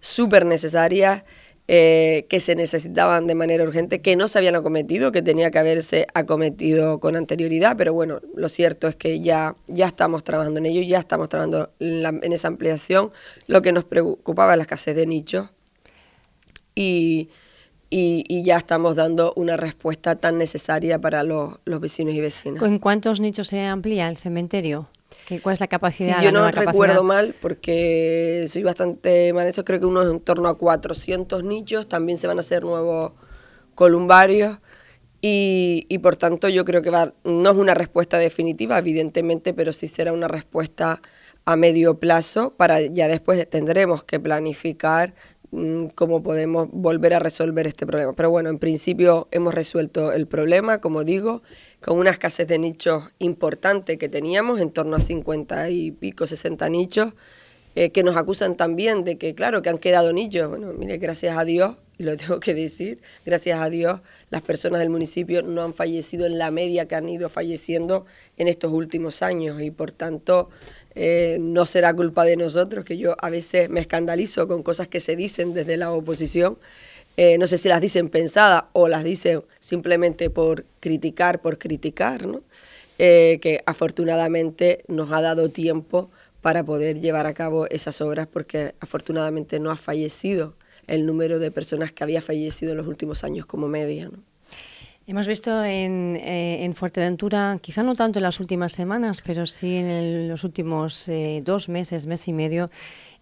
súper 0.00 0.46
necesarias 0.46 1.24
eh, 1.68 2.26
que 2.28 2.38
se 2.38 2.54
necesitaban 2.54 3.26
de 3.26 3.34
manera 3.34 3.64
urgente, 3.64 4.00
que 4.00 4.14
no 4.14 4.28
se 4.28 4.38
habían 4.38 4.54
acometido, 4.54 5.10
que 5.10 5.20
tenía 5.20 5.50
que 5.50 5.58
haberse 5.58 6.06
acometido 6.14 7.00
con 7.00 7.16
anterioridad, 7.16 7.76
pero 7.76 7.92
bueno, 7.92 8.20
lo 8.36 8.48
cierto 8.48 8.86
es 8.86 8.94
que 8.94 9.18
ya, 9.18 9.56
ya 9.66 9.86
estamos 9.86 10.22
trabajando 10.22 10.60
en 10.60 10.66
ello, 10.66 10.82
ya 10.82 11.00
estamos 11.00 11.28
trabajando 11.28 11.72
en, 11.80 12.32
esa 12.32 12.46
ampliación. 12.46 13.10
Lo 13.48 13.62
que 13.62 13.72
nos 13.72 13.82
preocupaba 13.82 14.52
es 14.52 14.58
la 14.58 14.62
escasez 14.62 14.94
de 14.94 15.06
nichos 15.06 15.48
y, 16.76 17.30
y, 17.90 18.44
ya 18.44 18.58
estamos 18.58 18.94
dando 18.94 19.32
una 19.34 19.56
respuesta 19.56 20.14
tan 20.14 20.38
necesaria 20.38 21.00
para 21.00 21.24
los, 21.24 21.54
los 21.64 21.80
vecinos 21.80 22.14
y 22.14 22.20
vecinas. 22.20 22.62
¿En 22.62 22.78
cuántos 22.78 23.18
nichos 23.18 23.48
se 23.48 23.64
amplía 23.64 24.08
el 24.08 24.16
cementerio? 24.16 24.88
¿Cuál 25.42 25.54
es 25.54 25.60
la 25.60 25.66
capacidad? 25.66 26.18
Si 26.18 26.24
yo 26.24 26.32
no 26.32 26.50
recuerdo 26.50 27.02
mal, 27.02 27.34
porque 27.40 28.44
soy 28.48 28.62
bastante 28.62 29.32
mal 29.32 29.46
eso, 29.46 29.64
creo 29.64 29.80
que 29.80 29.86
uno 29.86 30.02
es 30.02 30.10
en 30.10 30.20
torno 30.20 30.48
a 30.48 30.56
400 30.56 31.42
nichos, 31.42 31.88
también 31.88 32.18
se 32.18 32.26
van 32.26 32.38
a 32.38 32.40
hacer 32.40 32.62
nuevos 32.62 33.12
columbarios 33.74 34.58
y, 35.20 35.86
y 35.88 35.98
por 35.98 36.16
tanto 36.16 36.48
yo 36.48 36.64
creo 36.64 36.82
que 36.82 36.90
va, 36.90 37.12
no 37.24 37.50
es 37.50 37.56
una 37.56 37.74
respuesta 37.74 38.18
definitiva, 38.18 38.78
evidentemente, 38.78 39.52
pero 39.52 39.72
sí 39.72 39.86
será 39.86 40.12
una 40.12 40.28
respuesta 40.28 41.00
a 41.46 41.56
medio 41.56 41.98
plazo 41.98 42.54
para 42.56 42.80
ya 42.80 43.08
después 43.08 43.48
tendremos 43.48 44.04
que 44.04 44.20
planificar 44.20 45.14
mm, 45.52 45.86
cómo 45.94 46.22
podemos 46.22 46.68
volver 46.72 47.14
a 47.14 47.20
resolver 47.20 47.66
este 47.66 47.86
problema. 47.86 48.12
Pero 48.12 48.30
bueno, 48.30 48.50
en 48.50 48.58
principio 48.58 49.28
hemos 49.30 49.54
resuelto 49.54 50.12
el 50.12 50.26
problema, 50.26 50.80
como 50.80 51.04
digo, 51.04 51.42
con 51.80 51.98
una 51.98 52.10
escasez 52.10 52.46
de 52.48 52.58
nichos 52.58 53.10
importante 53.18 53.98
que 53.98 54.08
teníamos, 54.08 54.60
en 54.60 54.70
torno 54.70 54.96
a 54.96 55.00
50 55.00 55.70
y 55.70 55.90
pico, 55.92 56.26
60 56.26 56.68
nichos, 56.68 57.14
eh, 57.74 57.90
que 57.90 58.02
nos 58.02 58.16
acusan 58.16 58.56
también 58.56 59.04
de 59.04 59.18
que, 59.18 59.34
claro, 59.34 59.62
que 59.62 59.68
han 59.68 59.78
quedado 59.78 60.12
nichos. 60.12 60.48
Bueno, 60.48 60.72
mire, 60.72 60.98
gracias 60.98 61.36
a 61.36 61.44
Dios, 61.44 61.76
y 61.98 62.04
lo 62.04 62.16
tengo 62.16 62.40
que 62.40 62.54
decir, 62.54 63.00
gracias 63.24 63.60
a 63.60 63.70
Dios, 63.70 64.00
las 64.30 64.42
personas 64.42 64.80
del 64.80 64.90
municipio 64.90 65.42
no 65.42 65.62
han 65.62 65.74
fallecido 65.74 66.26
en 66.26 66.38
la 66.38 66.50
media 66.50 66.88
que 66.88 66.94
han 66.94 67.08
ido 67.08 67.28
falleciendo 67.28 68.06
en 68.36 68.48
estos 68.48 68.72
últimos 68.72 69.22
años 69.22 69.60
y 69.60 69.70
por 69.70 69.92
tanto 69.92 70.50
eh, 70.94 71.36
no 71.40 71.66
será 71.66 71.92
culpa 71.94 72.24
de 72.24 72.36
nosotros, 72.36 72.84
que 72.84 72.96
yo 72.96 73.16
a 73.20 73.28
veces 73.28 73.68
me 73.68 73.80
escandalizo 73.80 74.48
con 74.48 74.62
cosas 74.62 74.88
que 74.88 75.00
se 75.00 75.14
dicen 75.14 75.52
desde 75.52 75.76
la 75.76 75.92
oposición. 75.92 76.58
Eh, 77.16 77.38
no 77.38 77.46
sé 77.46 77.56
si 77.56 77.68
las 77.68 77.80
dicen 77.80 78.10
pensadas 78.10 78.64
o 78.72 78.88
las 78.88 79.02
dicen 79.02 79.42
simplemente 79.58 80.28
por 80.28 80.66
criticar, 80.80 81.40
por 81.40 81.58
criticar, 81.58 82.26
¿no? 82.26 82.42
Eh, 82.98 83.38
que 83.40 83.62
afortunadamente 83.66 84.82
nos 84.88 85.12
ha 85.12 85.20
dado 85.20 85.50
tiempo 85.50 86.10
para 86.40 86.64
poder 86.64 87.00
llevar 87.00 87.26
a 87.26 87.34
cabo 87.34 87.66
esas 87.68 88.00
obras 88.00 88.26
porque 88.26 88.74
afortunadamente 88.80 89.60
no 89.60 89.70
ha 89.70 89.76
fallecido 89.76 90.54
el 90.86 91.04
número 91.04 91.38
de 91.38 91.50
personas 91.50 91.92
que 91.92 92.04
había 92.04 92.22
fallecido 92.22 92.72
en 92.72 92.78
los 92.78 92.86
últimos 92.86 93.24
años 93.24 93.44
como 93.44 93.68
media. 93.68 94.08
¿no? 94.08 94.18
Hemos 95.06 95.26
visto 95.26 95.64
en, 95.64 96.16
eh, 96.16 96.64
en, 96.64 96.74
Fuerteventura, 96.74 97.58
quizá 97.60 97.82
no 97.82 97.94
tanto 97.94 98.18
en 98.18 98.22
las 98.22 98.40
últimas 98.40 98.72
semanas, 98.72 99.22
pero 99.24 99.46
sí 99.46 99.76
en 99.76 100.28
los 100.28 100.44
últimos 100.44 101.10
dos 101.42 101.68
meses, 101.68 102.06
mes 102.06 102.28
y 102.28 102.32
medio, 102.32 102.70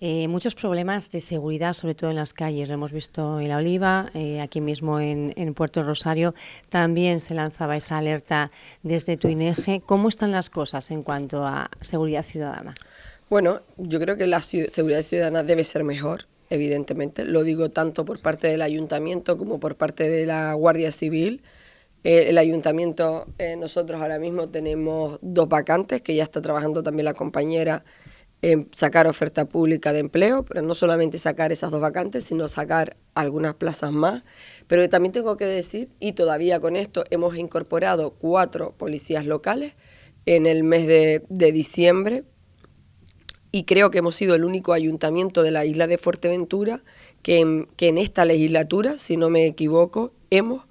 eh, 0.07 0.29
muchos 0.29 0.55
problemas 0.55 1.11
de 1.11 1.23
seguridad, 1.23 1.73
sobre 1.73 1.95
todo 1.95 2.11
en 2.11 2.17
las 2.17 2.35
calles. 2.35 2.69
Lo 2.69 2.75
hemos 2.75 2.93
visto 2.93 3.41
en 3.41 3.49
La 3.49 3.57
Oliva, 3.57 4.11
eh, 4.13 4.43
aquí 4.43 4.61
mismo 4.61 5.01
en, 5.01 5.55
Puerto 5.55 5.83
Rosario. 5.83 6.35
También 6.69 7.21
se 7.21 7.33
lanzaba 7.33 7.75
esa 7.75 7.97
alerta 7.97 8.51
desde 8.83 9.17
Tuineje. 9.17 9.81
¿Cómo 9.81 10.11
están 10.11 10.31
las 10.31 10.51
cosas 10.51 10.91
en 10.91 11.03
cuanto 11.03 11.47
a 11.47 11.71
seguridad 11.81 12.23
ciudadana? 12.23 12.75
Bueno, 13.31 13.63
yo 13.79 13.99
creo 13.99 14.19
que 14.19 14.27
la 14.27 14.43
seguridad 14.43 15.01
ciudadana 15.01 15.43
debe 15.43 15.65
ser 15.65 15.85
mejor, 15.85 16.27
evidentemente. 16.51 17.25
Lo 17.25 17.43
digo 17.43 17.71
tanto 17.71 18.05
por 18.05 18.21
parte 18.21 18.49
del 18.49 18.61
ayuntamiento 18.61 19.39
como 19.39 19.59
por 19.59 19.77
parte 19.77 20.11
de 20.11 20.27
la 20.27 20.53
Guardia 20.53 20.93
Civil. 20.93 21.41
Eh, 22.03 22.27
el 22.29 22.37
ayuntamiento, 22.37 23.27
nosotros 23.59 24.03
ahora 24.03 24.19
mismo 24.19 24.51
tenemos 24.51 25.19
dos 25.23 25.49
vacantes, 25.49 26.03
que 26.03 26.15
ya 26.15 26.25
está 26.25 26.43
trabajando 26.43 26.83
también 26.83 27.07
la 27.07 27.15
compañera 27.15 27.87
sacar 28.75 29.07
oferta 29.07 29.47
pública 29.47 29.93
de 29.93 30.01
empleo, 30.01 30.45
pero 30.45 30.61
no 30.63 30.75
solamente 30.75 31.19
sacar 31.19 31.53
esas 31.53 31.71
dos 31.71 31.81
vacantes, 31.81 32.25
sino 32.25 32.49
sacar 32.49 32.97
algunas 33.15 33.55
plazas 33.55 33.93
más. 33.93 34.23
Pero 34.67 34.89
también 34.89 35.13
tengo 35.13 35.37
que 35.37 35.47
decir, 35.47 35.89
y 36.01 36.13
todavía 36.13 36.61
con 36.61 36.77
esto 36.77 37.05
hemos 37.11 37.37
incorporado 37.37 38.11
cuatro 38.11 38.75
policías 38.77 39.25
locales 39.25 39.75
en 40.27 40.47
el 40.47 40.65
mes 40.65 40.87
de, 40.87 41.53
diciembre 41.53 42.25
y 43.53 43.65
creo 43.65 43.91
que 43.91 43.99
hemos 43.99 44.15
sido 44.15 44.35
el 44.35 44.45
único 44.45 44.73
ayuntamiento 44.73 45.43
de 45.43 45.51
la 45.51 45.65
isla 45.65 45.87
de 45.87 45.99
Fuerteventura 45.99 46.83
que 47.23 47.41
en, 47.41 47.69
que 47.77 47.89
en 47.89 47.99
esta 47.99 48.25
legislatura, 48.25 48.99
si 48.99 49.17
no 49.17 49.31
me 49.31 49.47
equivoco, 49.47 50.13
hemos, 50.31 50.65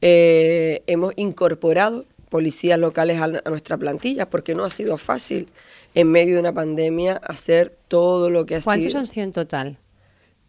eh, 0.00 0.82
hemos 0.86 1.14
incorporado 1.16 2.04
policías 2.28 2.78
locales 2.78 3.20
a 3.20 3.28
nuestra 3.48 3.78
plantilla, 3.78 4.28
porque 4.28 4.54
no 4.54 4.64
ha 4.64 4.70
sido 4.70 4.96
fácil 4.98 5.48
en 5.96 6.12
medio 6.12 6.34
de 6.34 6.40
una 6.40 6.52
pandemia 6.52 7.14
hacer 7.14 7.74
todo 7.88 8.28
lo 8.28 8.44
que 8.44 8.56
ha 8.56 8.60
sido. 8.60 8.70
¿Cuántos 8.70 8.94
han 8.94 9.06
sido 9.06 9.24
en 9.24 9.32
total? 9.32 9.78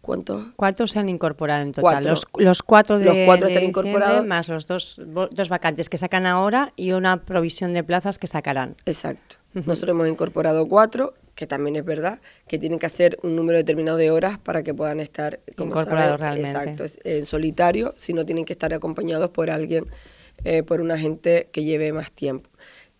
¿Cuántos? 0.02 0.54
¿Cuántos 0.58 0.92
se 0.92 1.00
han 1.00 1.08
incorporado 1.08 1.62
en 1.62 1.72
total? 1.72 2.04
Los, 2.04 2.28
los, 2.38 2.62
cuatro 2.64 3.00
de, 3.00 3.06
los 3.06 3.18
cuatro 3.26 3.48
están 3.48 3.64
incorporados. 3.64 4.26
más 4.26 4.50
los 4.50 4.68
dos, 4.68 5.02
dos 5.06 5.50
vacantes 5.50 5.88
que 5.88 5.98
sacan 5.98 6.26
ahora 6.26 6.74
y 6.76 6.92
una 6.92 7.24
provisión 7.24 7.74
de 7.74 7.84
plazas 7.84 8.20
que 8.20 8.28
sacarán. 8.28 8.76
Exacto. 8.86 9.38
Nosotros 9.54 9.92
hemos 9.96 10.08
incorporado 10.10 10.68
cuatro, 10.68 11.14
que 11.34 11.48
también 11.48 11.78
es 11.78 11.86
verdad, 11.86 12.20
que 12.48 12.60
tienen 12.60 12.78
que 12.78 12.86
hacer 12.86 13.18
un 13.24 13.36
número 13.36 13.58
determinado 13.58 13.98
de 13.98 14.12
horas 14.12 14.38
para 14.38 14.64
que 14.64 14.74
puedan 14.74 15.00
estar 15.00 15.40
incorporados 15.58 16.20
realmente. 16.20 16.50
Exacto, 16.50 16.86
en 17.06 17.26
solitario, 17.26 17.94
si 17.96 18.14
no 18.14 18.26
tienen 18.26 18.44
que 18.44 18.54
estar 18.54 18.74
acompañados 18.74 19.30
por 19.30 19.50
alguien, 19.50 19.86
eh, 20.44 20.62
por 20.64 20.82
un 20.82 20.92
agente 20.92 21.50
que 21.52 21.64
lleve 21.64 21.92
más 21.94 22.12
tiempo 22.12 22.50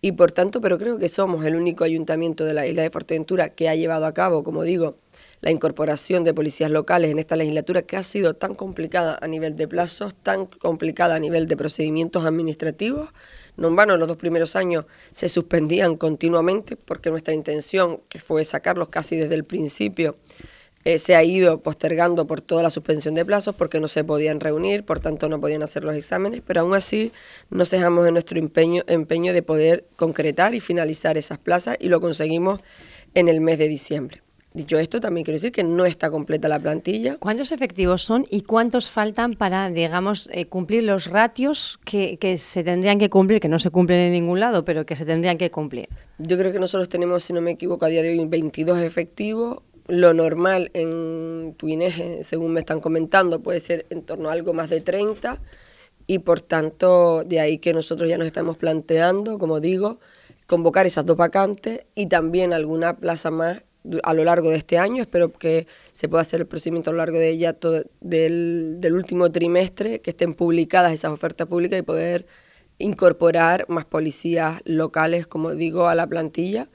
y 0.00 0.12
por 0.12 0.30
tanto, 0.30 0.60
pero 0.60 0.78
creo 0.78 0.98
que 0.98 1.08
somos 1.08 1.44
el 1.44 1.56
único 1.56 1.82
ayuntamiento 1.82 2.44
de 2.44 2.54
la 2.54 2.66
isla 2.66 2.82
de 2.82 2.90
Fuerteventura 2.90 3.48
que 3.48 3.68
ha 3.68 3.74
llevado 3.74 4.06
a 4.06 4.14
cabo, 4.14 4.44
como 4.44 4.62
digo, 4.62 4.96
la 5.40 5.50
incorporación 5.50 6.24
de 6.24 6.34
policías 6.34 6.70
locales 6.70 7.10
en 7.10 7.18
esta 7.18 7.36
legislatura 7.36 7.82
que 7.82 7.96
ha 7.96 8.02
sido 8.02 8.34
tan 8.34 8.54
complicada 8.54 9.18
a 9.20 9.26
nivel 9.26 9.56
de 9.56 9.66
plazos, 9.66 10.14
tan 10.14 10.46
complicada 10.46 11.16
a 11.16 11.18
nivel 11.18 11.48
de 11.48 11.56
procedimientos 11.56 12.24
administrativos. 12.24 13.10
No 13.56 13.68
en 13.68 13.76
vano, 13.76 13.96
los 13.96 14.06
dos 14.06 14.16
primeros 14.16 14.54
años 14.54 14.86
se 15.12 15.28
suspendían 15.28 15.96
continuamente 15.96 16.76
porque 16.76 17.10
nuestra 17.10 17.34
intención, 17.34 18.00
que 18.08 18.20
fue 18.20 18.44
sacarlos 18.44 18.88
casi 18.88 19.16
desde 19.16 19.34
el 19.34 19.44
principio, 19.44 20.16
eh, 20.88 20.98
se 20.98 21.14
ha 21.14 21.22
ido 21.22 21.60
postergando 21.60 22.26
por 22.26 22.40
toda 22.40 22.62
la 22.62 22.70
suspensión 22.70 23.14
de 23.14 23.22
plazos 23.22 23.54
porque 23.54 23.78
no 23.78 23.88
se 23.88 24.04
podían 24.04 24.40
reunir, 24.40 24.86
por 24.86 25.00
tanto 25.00 25.28
no 25.28 25.38
podían 25.38 25.62
hacer 25.62 25.84
los 25.84 25.94
exámenes, 25.94 26.40
pero 26.46 26.62
aún 26.62 26.72
así 26.72 27.12
nos 27.50 27.70
dejamos 27.70 28.06
en 28.06 28.14
nuestro 28.14 28.38
empeño, 28.38 28.84
empeño 28.86 29.34
de 29.34 29.42
poder 29.42 29.84
concretar 29.96 30.54
y 30.54 30.60
finalizar 30.60 31.18
esas 31.18 31.36
plazas 31.36 31.76
y 31.78 31.90
lo 31.90 32.00
conseguimos 32.00 32.60
en 33.12 33.28
el 33.28 33.42
mes 33.42 33.58
de 33.58 33.68
diciembre. 33.68 34.22
Dicho 34.54 34.78
esto, 34.78 34.98
también 34.98 35.26
quiero 35.26 35.36
decir 35.36 35.52
que 35.52 35.62
no 35.62 35.84
está 35.84 36.10
completa 36.10 36.48
la 36.48 36.58
plantilla. 36.58 37.18
¿Cuántos 37.18 37.52
efectivos 37.52 38.02
son 38.02 38.24
y 38.30 38.40
cuántos 38.40 38.90
faltan 38.90 39.34
para, 39.34 39.68
digamos, 39.68 40.30
eh, 40.32 40.46
cumplir 40.46 40.84
los 40.84 41.08
ratios 41.08 41.78
que, 41.84 42.16
que, 42.16 42.38
se 42.38 42.64
tendrían 42.64 42.98
que 42.98 43.10
cumplir, 43.10 43.40
que 43.40 43.48
no 43.48 43.58
se 43.58 43.68
cumplen 43.68 44.00
en 44.00 44.12
ningún 44.12 44.40
lado, 44.40 44.64
pero 44.64 44.86
que 44.86 44.96
se 44.96 45.04
tendrían 45.04 45.36
que 45.36 45.50
cumplir? 45.50 45.90
Yo 46.16 46.38
creo 46.38 46.50
que 46.50 46.58
nosotros 46.58 46.88
tenemos, 46.88 47.24
si 47.24 47.34
no 47.34 47.42
me 47.42 47.50
equivoco, 47.50 47.84
a 47.84 47.88
día 47.88 48.02
de 48.02 48.08
hoy 48.08 48.24
22 48.24 48.80
efectivos, 48.80 49.58
lo 49.88 50.14
normal 50.14 50.70
en 50.74 51.54
Tuineje, 51.56 52.22
según 52.22 52.52
me 52.52 52.60
están 52.60 52.80
comentando, 52.80 53.40
puede 53.40 53.58
ser 53.58 53.86
en 53.90 54.02
torno 54.02 54.28
a 54.28 54.32
algo 54.32 54.52
más 54.52 54.70
de 54.70 54.80
30 54.80 55.40
y 56.06 56.20
por 56.20 56.42
tanto 56.42 57.24
de 57.24 57.40
ahí 57.40 57.58
que 57.58 57.72
nosotros 57.72 58.08
ya 58.08 58.18
nos 58.18 58.26
estamos 58.26 58.56
planteando, 58.58 59.38
como 59.38 59.60
digo, 59.60 59.98
convocar 60.46 60.86
esas 60.86 61.06
dos 61.06 61.16
vacantes 61.16 61.86
y 61.94 62.06
también 62.06 62.52
alguna 62.52 62.98
plaza 62.98 63.30
más 63.30 63.64
a 64.02 64.14
lo 64.14 64.24
largo 64.24 64.50
de 64.50 64.56
este 64.56 64.78
año. 64.78 65.02
Espero 65.02 65.32
que 65.32 65.66
se 65.92 66.08
pueda 66.08 66.22
hacer 66.22 66.40
el 66.40 66.46
procedimiento 66.46 66.90
a 66.90 66.92
lo 66.92 66.98
largo 66.98 67.18
de 67.18 67.30
ella 67.30 67.56
del, 68.00 68.76
del, 68.80 68.92
último 68.94 69.30
trimestre, 69.30 70.00
que 70.00 70.10
estén 70.10 70.34
publicadas 70.34 70.92
esas 70.92 71.12
ofertas 71.12 71.46
públicas 71.46 71.78
y 71.78 71.82
poder 71.82 72.26
incorporar 72.78 73.66
más 73.68 73.84
policías 73.84 74.60
locales, 74.64 75.26
como 75.26 75.54
digo, 75.54 75.88
a 75.88 75.94
la 75.94 76.06
plantilla. 76.06 76.68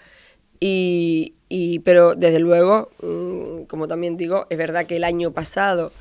Y, 0.59 1.35
y 1.55 1.77
pero 1.77 2.15
desde 2.15 2.39
luego, 2.39 2.89
mm, 3.03 3.65
como 3.65 3.87
también 3.87 4.17
digo, 4.17 4.47
es 4.49 4.57
verdad 4.57 4.87
que 4.87 4.95
el 4.95 5.03
año 5.03 5.29
pasado 5.33 5.91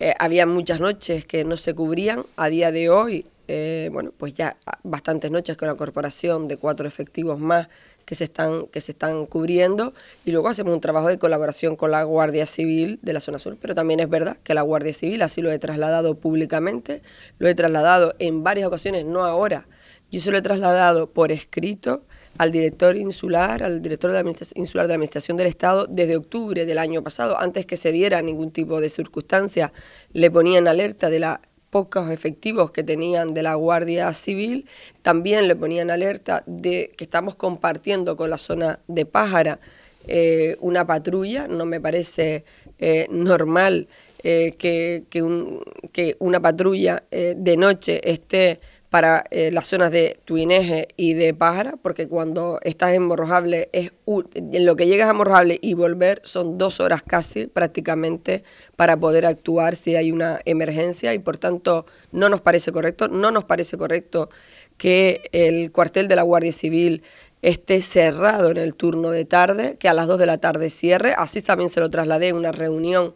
eh, 0.00 0.12
había 0.18 0.44
muchas 0.44 0.80
noches 0.80 1.24
que 1.24 1.46
no 1.46 1.56
se 1.56 1.72
cubrían. 1.72 2.26
A 2.36 2.50
día 2.50 2.72
de 2.72 2.90
hoy, 2.90 3.24
eh, 3.48 3.88
bueno, 3.90 4.12
pues 4.14 4.34
ya 4.34 4.58
bastantes 4.82 5.30
noches 5.30 5.56
con 5.56 5.66
la 5.66 5.76
corporación 5.76 6.46
de 6.46 6.58
cuatro 6.58 6.86
efectivos 6.86 7.40
más 7.40 7.70
que 8.04 8.14
se 8.16 8.24
están, 8.24 8.66
que 8.66 8.82
se 8.82 8.92
están 8.92 9.24
cubriendo. 9.24 9.94
Y 10.26 10.32
luego 10.32 10.48
hacemos 10.48 10.74
un 10.74 10.82
trabajo 10.82 11.08
de 11.08 11.18
colaboración 11.18 11.74
con 11.74 11.90
la 11.90 12.02
Guardia 12.02 12.44
Civil 12.44 12.98
de 13.00 13.14
la 13.14 13.20
zona 13.20 13.38
sur, 13.38 13.56
pero 13.58 13.74
también 13.74 14.00
es 14.00 14.10
verdad 14.10 14.36
que 14.44 14.52
la 14.52 14.60
Guardia 14.60 14.92
Civil, 14.92 15.22
así 15.22 15.40
lo 15.40 15.50
he 15.50 15.58
trasladado 15.58 16.16
públicamente, 16.16 17.00
lo 17.38 17.48
he 17.48 17.54
trasladado 17.54 18.14
en 18.18 18.44
varias 18.44 18.66
ocasiones, 18.66 19.06
no 19.06 19.24
ahora, 19.24 19.68
yo 20.10 20.20
se 20.20 20.30
lo 20.30 20.36
he 20.36 20.42
trasladado 20.42 21.08
por 21.08 21.32
escrito 21.32 22.02
al 22.38 22.52
director 22.52 22.96
insular, 22.96 23.62
al 23.62 23.82
director 23.82 24.12
de 24.12 24.22
la 24.22 24.30
insular 24.54 24.86
de 24.86 24.92
la 24.92 24.94
Administración 24.94 25.36
del 25.36 25.48
Estado 25.48 25.86
desde 25.86 26.16
octubre 26.16 26.64
del 26.64 26.78
año 26.78 27.02
pasado, 27.02 27.38
antes 27.38 27.66
que 27.66 27.76
se 27.76 27.92
diera 27.92 28.22
ningún 28.22 28.52
tipo 28.52 28.80
de 28.80 28.88
circunstancia, 28.88 29.72
le 30.12 30.30
ponían 30.30 30.68
alerta 30.68 31.10
de 31.10 31.18
la 31.18 31.40
pocos 31.70 32.10
efectivos 32.10 32.70
que 32.70 32.82
tenían 32.82 33.34
de 33.34 33.42
la 33.42 33.54
Guardia 33.54 34.12
Civil, 34.14 34.66
también 35.02 35.48
le 35.48 35.56
ponían 35.56 35.90
alerta 35.90 36.42
de 36.46 36.92
que 36.96 37.04
estamos 37.04 37.34
compartiendo 37.34 38.16
con 38.16 38.30
la 38.30 38.38
zona 38.38 38.80
de 38.88 39.04
Pájara 39.04 39.60
eh, 40.06 40.56
una 40.60 40.86
patrulla, 40.86 41.46
no 41.48 41.66
me 41.66 41.80
parece 41.80 42.44
eh, 42.78 43.06
normal 43.10 43.88
eh, 44.22 44.54
que, 44.56 45.04
que, 45.10 46.16
una 46.18 46.40
patrulla 46.40 47.04
de 47.10 47.56
noche 47.58 48.00
esté 48.10 48.60
para 48.90 49.24
eh, 49.30 49.50
las 49.52 49.66
zonas 49.66 49.90
de 49.90 50.18
Tuineje 50.24 50.88
y 50.96 51.14
de 51.14 51.34
Pájara, 51.34 51.74
porque 51.82 52.08
cuando 52.08 52.58
estás 52.62 52.94
en 52.94 53.02
Morrojable, 53.02 53.68
es 53.72 53.92
en 54.34 54.64
lo 54.64 54.76
que 54.76 54.86
llegas 54.86 55.10
a 55.10 55.12
Morrojable 55.12 55.58
y 55.60 55.74
volver 55.74 56.22
son 56.24 56.56
dos 56.56 56.80
horas 56.80 57.02
casi 57.02 57.46
prácticamente 57.46 58.44
para 58.76 58.96
poder 58.96 59.26
actuar 59.26 59.76
si 59.76 59.94
hay 59.96 60.10
una 60.10 60.40
emergencia 60.46 61.12
y 61.12 61.18
por 61.18 61.36
tanto 61.36 61.84
no 62.12 62.28
nos 62.28 62.40
parece 62.40 62.72
correcto, 62.72 63.08
no 63.08 63.30
nos 63.30 63.44
parece 63.44 63.76
correcto 63.76 64.30
que 64.78 65.28
el 65.32 65.70
cuartel 65.70 66.08
de 66.08 66.16
la 66.16 66.22
Guardia 66.22 66.52
Civil 66.52 67.02
esté 67.42 67.80
cerrado 67.82 68.50
en 68.50 68.56
el 68.56 68.74
turno 68.74 69.10
de 69.10 69.24
tarde, 69.24 69.76
que 69.78 69.88
a 69.88 69.94
las 69.94 70.06
2 70.06 70.18
de 70.18 70.26
la 70.26 70.38
tarde 70.38 70.70
cierre, 70.70 71.14
así 71.16 71.42
también 71.42 71.68
se 71.68 71.80
lo 71.80 71.90
trasladé 71.90 72.28
en 72.28 72.36
una 72.36 72.52
reunión 72.52 73.14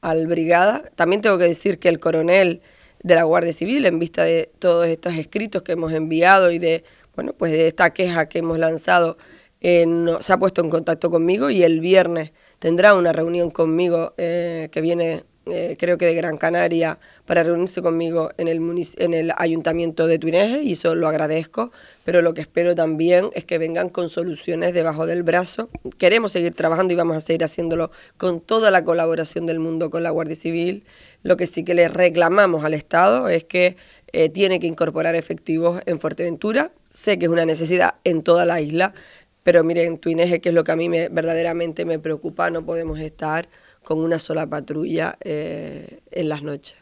al 0.00 0.26
brigada. 0.26 0.84
También 0.96 1.20
tengo 1.22 1.38
que 1.38 1.44
decir 1.44 1.78
que 1.78 1.88
el 1.88 2.00
coronel 2.00 2.62
de 3.02 3.14
la 3.14 3.24
Guardia 3.24 3.52
Civil 3.52 3.86
en 3.86 3.98
vista 3.98 4.24
de 4.24 4.50
todos 4.58 4.86
estos 4.86 5.14
escritos 5.14 5.62
que 5.62 5.72
hemos 5.72 5.92
enviado 5.92 6.50
y 6.50 6.58
de 6.58 6.84
bueno 7.14 7.32
pues 7.32 7.52
de 7.52 7.68
esta 7.68 7.90
queja 7.90 8.28
que 8.28 8.38
hemos 8.38 8.58
lanzado 8.58 9.16
eh, 9.60 9.86
se 10.20 10.32
ha 10.32 10.38
puesto 10.38 10.62
en 10.62 10.70
contacto 10.70 11.10
conmigo 11.10 11.50
y 11.50 11.62
el 11.62 11.80
viernes 11.80 12.32
tendrá 12.58 12.94
una 12.94 13.12
reunión 13.12 13.50
conmigo 13.50 14.14
eh, 14.16 14.68
que 14.72 14.80
viene 14.80 15.24
eh, 15.52 15.76
creo 15.78 15.98
que 15.98 16.06
de 16.06 16.14
Gran 16.14 16.36
Canaria, 16.36 16.98
para 17.26 17.42
reunirse 17.42 17.82
conmigo 17.82 18.30
en 18.38 18.48
el, 18.48 18.60
en 18.96 19.14
el 19.14 19.32
ayuntamiento 19.36 20.06
de 20.06 20.18
Tuineje 20.18 20.62
y 20.62 20.72
eso 20.72 20.94
lo 20.94 21.08
agradezco, 21.08 21.70
pero 22.04 22.22
lo 22.22 22.34
que 22.34 22.40
espero 22.40 22.74
también 22.74 23.30
es 23.34 23.44
que 23.44 23.58
vengan 23.58 23.88
con 23.88 24.08
soluciones 24.08 24.74
debajo 24.74 25.06
del 25.06 25.22
brazo. 25.22 25.68
Queremos 25.98 26.32
seguir 26.32 26.54
trabajando 26.54 26.94
y 26.94 26.96
vamos 26.96 27.16
a 27.16 27.20
seguir 27.20 27.44
haciéndolo 27.44 27.90
con 28.16 28.40
toda 28.40 28.70
la 28.70 28.84
colaboración 28.84 29.46
del 29.46 29.58
mundo 29.58 29.90
con 29.90 30.02
la 30.02 30.10
Guardia 30.10 30.36
Civil. 30.36 30.84
Lo 31.22 31.36
que 31.36 31.46
sí 31.46 31.64
que 31.64 31.74
le 31.74 31.88
reclamamos 31.88 32.64
al 32.64 32.74
Estado 32.74 33.28
es 33.28 33.44
que 33.44 33.76
eh, 34.12 34.28
tiene 34.28 34.58
que 34.58 34.66
incorporar 34.66 35.14
efectivos 35.14 35.80
en 35.86 35.98
Fuerteventura. 35.98 36.72
Sé 36.88 37.18
que 37.18 37.26
es 37.26 37.30
una 37.30 37.44
necesidad 37.44 37.94
en 38.04 38.22
toda 38.22 38.44
la 38.44 38.60
isla, 38.60 38.94
pero 39.42 39.64
miren, 39.64 39.98
Tuineje, 39.98 40.40
que 40.40 40.50
es 40.50 40.54
lo 40.54 40.64
que 40.64 40.72
a 40.72 40.76
mí 40.76 40.88
me, 40.88 41.08
verdaderamente 41.08 41.84
me 41.84 41.98
preocupa, 41.98 42.50
no 42.50 42.62
podemos 42.62 42.98
estar 42.98 43.48
con 43.82 44.00
una 44.00 44.18
sola 44.18 44.46
patrulla 44.46 45.16
eh, 45.20 46.00
en 46.10 46.28
las 46.28 46.42
noches. 46.42 46.76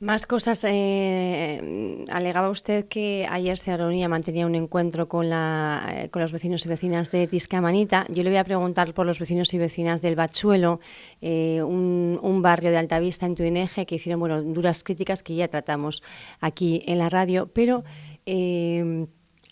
Más 0.00 0.26
cosas. 0.26 0.64
Eh, 0.68 2.04
alegaba 2.10 2.50
usted 2.50 2.86
que 2.86 3.26
ayer 3.30 3.56
se 3.56 3.74
reunía, 3.74 4.08
mantenía 4.08 4.44
un 4.44 4.54
encuentro 4.54 5.08
con, 5.08 5.30
la, 5.30 5.86
eh, 5.88 6.10
con 6.10 6.20
los 6.20 6.32
vecinos 6.32 6.66
y 6.66 6.68
vecinas 6.68 7.10
de 7.10 7.26
Tiscamanita. 7.26 8.04
Yo 8.10 8.22
le 8.22 8.28
voy 8.28 8.38
a 8.38 8.44
preguntar 8.44 8.92
por 8.92 9.06
los 9.06 9.18
vecinos 9.18 9.54
y 9.54 9.58
vecinas 9.58 10.02
del 10.02 10.16
Bachuelo, 10.16 10.80
un, 11.22 12.18
un, 12.20 12.42
barrio 12.42 12.70
de 12.70 12.76
Altavista 12.76 13.24
en 13.24 13.34
Tuineje, 13.34 13.86
que 13.86 13.94
hicieron 13.94 14.20
bueno, 14.20 14.42
duras 14.42 14.84
críticas 14.84 15.22
que 15.22 15.36
ya 15.36 15.48
tratamos 15.48 16.02
aquí 16.40 16.82
en 16.86 16.98
la 16.98 17.08
radio, 17.08 17.48
pero 17.54 17.84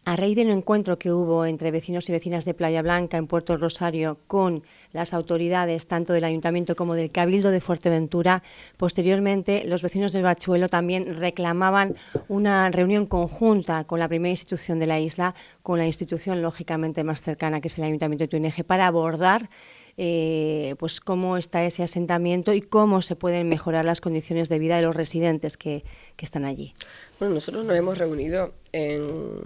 a 0.04 0.16
raíz 0.16 0.34
del 0.34 0.50
encuentro 0.50 0.98
que 0.98 1.12
hubo 1.12 1.46
entre 1.46 1.70
vecinos 1.70 2.08
y 2.08 2.12
vecinas 2.12 2.44
de 2.44 2.54
Playa 2.54 2.82
Blanca 2.82 3.18
en 3.18 3.28
Puerto 3.28 3.56
Rosario 3.56 4.18
con 4.26 4.64
las 4.92 5.14
autoridades 5.14 5.86
tanto 5.86 6.12
del 6.12 6.24
Ayuntamiento 6.24 6.74
como 6.74 6.96
del 6.96 7.12
Cabildo 7.12 7.50
de 7.50 7.60
Fuerteventura, 7.60 8.42
posteriormente 8.76 9.64
los 9.64 9.82
vecinos 9.82 10.12
del 10.12 10.24
Bachuelo 10.24 10.68
también 10.68 11.16
reclamaban 11.16 11.94
una 12.28 12.68
reunión 12.70 13.06
conjunta 13.06 13.84
con 13.84 14.00
la 14.00 14.08
primera 14.08 14.30
institución 14.30 14.80
de 14.80 14.86
la 14.86 14.98
isla, 14.98 15.36
con 15.62 15.78
la 15.78 15.86
institución 15.86 16.42
lógicamente 16.42 17.04
más 17.04 17.22
cercana 17.22 17.60
que 17.60 17.68
es 17.68 17.78
el 17.78 17.84
Ayuntamiento 17.84 18.24
de 18.24 18.28
Tuineje, 18.28 18.64
para 18.64 18.88
abordar 18.88 19.50
eh, 19.96 20.74
pues 20.78 21.00
cómo 21.00 21.36
está 21.36 21.64
ese 21.64 21.82
asentamiento 21.82 22.52
y 22.52 22.60
cómo 22.60 23.02
se 23.02 23.16
pueden 23.16 23.48
mejorar 23.48 23.84
las 23.84 24.00
condiciones 24.00 24.48
de 24.48 24.58
vida 24.58 24.76
de 24.76 24.82
los 24.82 24.96
residentes 24.96 25.56
que, 25.56 25.84
que 26.16 26.24
están 26.24 26.44
allí. 26.44 26.74
Bueno, 27.18 27.34
nosotros 27.34 27.64
nos 27.64 27.76
hemos 27.76 27.98
reunido 27.98 28.52
en, 28.72 29.40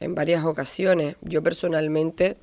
en 0.00 0.14
varias 0.14 0.44
ocasiones. 0.44 1.16
Yo 1.22 1.42
personalmente 1.42 2.36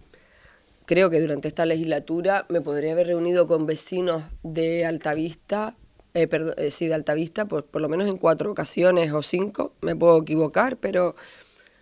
creo 0.85 1.11
que 1.11 1.21
durante 1.21 1.47
esta 1.47 1.65
legislatura 1.65 2.45
me 2.49 2.61
podría 2.61 2.93
haber 2.93 3.07
reunido 3.07 3.45
con 3.45 3.67
vecinos 3.67 4.23
de 4.41 4.85
Altavista, 4.85 5.75
eh, 6.15 6.27
eh, 6.57 6.71
sí, 6.71 6.87
de 6.87 6.95
Altavista, 6.95 7.45
por, 7.45 7.65
por 7.65 7.81
lo 7.81 7.89
menos 7.89 8.07
en 8.07 8.17
cuatro 8.17 8.51
ocasiones 8.51 9.11
o 9.11 9.21
cinco, 9.21 9.73
me 9.81 9.95
puedo 9.95 10.19
equivocar, 10.21 10.77
pero 10.77 11.15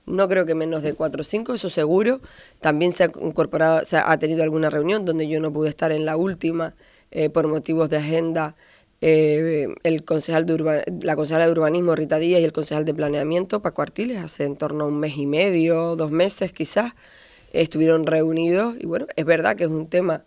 no 0.07 0.27
creo 0.27 0.45
que 0.45 0.55
menos 0.55 0.81
de 0.81 0.93
cuatro 0.93 1.21
o 1.21 1.23
cinco, 1.23 1.53
eso 1.53 1.69
seguro. 1.69 2.21
También 2.61 2.91
se 2.91 3.03
ha 3.03 3.11
incorporado, 3.21 3.85
se 3.85 3.97
ha 3.97 4.17
tenido 4.17 4.41
alguna 4.41 4.69
reunión 4.69 5.05
donde 5.05 5.27
yo 5.27 5.39
no 5.39 5.51
pude 5.51 5.69
estar 5.69 5.91
en 5.91 6.05
la 6.05 6.17
última 6.17 6.75
eh, 7.11 7.29
por 7.29 7.47
motivos 7.47 7.89
de 7.89 7.97
agenda. 7.97 8.55
Eh, 9.01 9.67
el 9.83 10.03
concejal 10.05 10.47
de 10.47 10.83
la 11.03 11.15
concejala 11.15 11.45
de 11.45 11.51
urbanismo 11.51 11.95
Rita 11.95 12.17
Díaz 12.17 12.41
y 12.41 12.45
el 12.45 12.51
concejal 12.51 12.83
de 12.83 12.95
planeamiento 12.95 13.61
Paco 13.61 13.83
Artiles 13.83 14.17
hace 14.17 14.43
en 14.45 14.55
torno 14.55 14.85
a 14.85 14.87
un 14.87 14.99
mes 14.99 15.17
y 15.17 15.27
medio, 15.27 15.95
dos 15.95 16.09
meses 16.09 16.51
quizás, 16.51 16.93
estuvieron 17.53 18.07
reunidos 18.07 18.75
y 18.79 18.87
bueno, 18.87 19.05
es 19.15 19.25
verdad 19.25 19.55
que 19.55 19.65
es 19.65 19.69
un 19.69 19.87
tema 19.87 20.23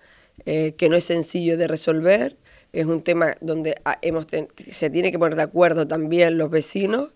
eh, 0.47 0.75
que 0.77 0.88
no 0.88 0.95
es 0.95 1.03
sencillo 1.03 1.59
de 1.59 1.66
resolver, 1.66 2.37
es 2.73 2.87
un 2.87 3.01
tema 3.01 3.35
donde 3.40 3.75
ah, 3.85 3.99
hemos 4.03 4.27
se 4.57 4.90
tiene 4.90 5.11
que 5.11 5.19
poner 5.19 5.37
de 5.37 5.43
acuerdo 5.43 5.88
también 5.88 6.38
los 6.38 6.49
vecinos 6.51 7.09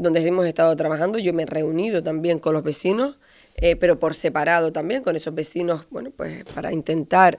donde 0.00 0.26
hemos 0.26 0.46
estado 0.46 0.74
trabajando. 0.76 1.18
Yo 1.18 1.34
me 1.34 1.42
he 1.42 1.46
reunido 1.46 2.02
también 2.02 2.38
con 2.38 2.54
los 2.54 2.64
vecinos, 2.64 3.18
eh, 3.56 3.76
pero 3.76 4.00
por 4.00 4.14
separado 4.14 4.72
también 4.72 5.02
con 5.02 5.14
esos 5.14 5.34
vecinos, 5.34 5.86
bueno, 5.90 6.10
pues 6.16 6.44
para 6.54 6.72
intentar 6.72 7.38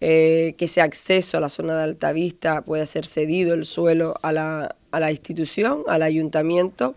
eh, 0.00 0.54
que 0.56 0.66
ese 0.66 0.80
acceso 0.80 1.36
a 1.36 1.40
la 1.40 1.48
zona 1.48 1.76
de 1.76 1.82
Altavista 1.82 2.62
pueda 2.62 2.86
ser 2.86 3.06
cedido 3.06 3.54
el 3.54 3.64
suelo 3.64 4.14
a 4.22 4.32
la, 4.32 4.76
a 4.92 5.00
la 5.00 5.10
institución, 5.10 5.82
al 5.88 6.02
ayuntamiento. 6.02 6.94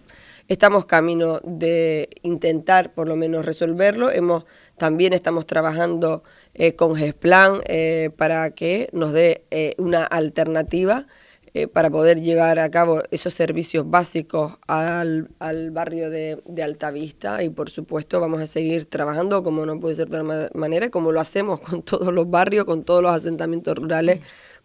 Estamos 0.48 0.86
camino 0.86 1.40
de 1.44 2.10
intentar 2.22 2.94
por 2.94 3.08
lo 3.08 3.16
menos 3.16 3.46
resolverlo. 3.46 4.12
Hemos, 4.12 4.46
también 4.78 5.14
estamos 5.14 5.48
trabajando 5.48 6.24
eh, 6.54 6.76
con 6.76 6.96
GESPLAN 6.96 7.62
para 8.16 8.52
que 8.52 8.90
nos 8.92 9.14
dé 9.14 9.44
una 9.78 10.04
alternativa 10.04 11.08
eh, 11.54 11.68
para 11.68 11.90
poder 11.90 12.22
llevar 12.22 12.60
a 12.60 12.70
cabo 12.70 13.02
esos 13.12 13.34
servicios 13.34 13.90
básicos 13.90 14.54
al, 14.68 15.30
al 15.40 15.72
barrio 15.72 16.10
de, 16.10 16.42
de, 16.46 16.64
Altavista 16.64 17.44
y 17.44 17.50
por 17.50 17.70
supuesto 17.70 18.20
vamos 18.20 18.42
a 18.42 18.48
seguir 18.48 18.86
trabajando 18.86 19.42
como 19.42 19.66
no 19.66 19.80
puede 19.80 19.96
ser 19.96 20.10
de 20.10 20.20
otra 20.20 20.50
manera, 20.54 20.90
como 20.90 21.12
lo 21.12 21.20
hacemos 21.20 21.60
con 21.62 21.82
todos 21.82 22.14
los 22.14 22.30
barrios, 22.30 22.66
con 22.66 22.84
todos 22.84 23.02
los 23.02 23.12
asentamientos 23.12 23.76
rurales 23.76 24.20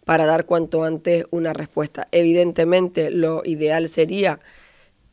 para 0.05 0.25
dar 0.25 0.45
cuanto 0.45 0.83
antes 0.83 1.25
una 1.31 1.53
respuesta. 1.53 2.07
Evidentemente 2.11 3.09
lo 3.09 3.41
ideal 3.43 3.89
sería 3.89 4.39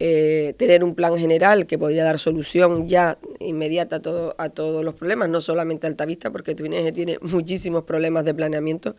eh, 0.04 0.54
tener 0.56 0.82
un 0.82 0.96
plan 0.96 1.16
general 1.16 1.64
que 1.64 1.78
podría 1.78 2.02
dar 2.02 2.18
solución 2.18 2.88
ya 2.88 3.18
inmediata 3.38 3.96
a, 3.96 4.02
todo, 4.02 4.34
a 4.36 4.48
todos 4.48 4.84
los 4.84 4.94
problemas, 4.94 5.28
no 5.28 5.40
solamente 5.40 5.86
Altavista, 5.86 6.32
porque 6.32 6.56
Tuineje 6.56 6.90
tiene 6.90 7.18
muchísimos 7.22 7.84
problemas 7.84 8.24
de 8.24 8.34
planeamiento. 8.34 8.96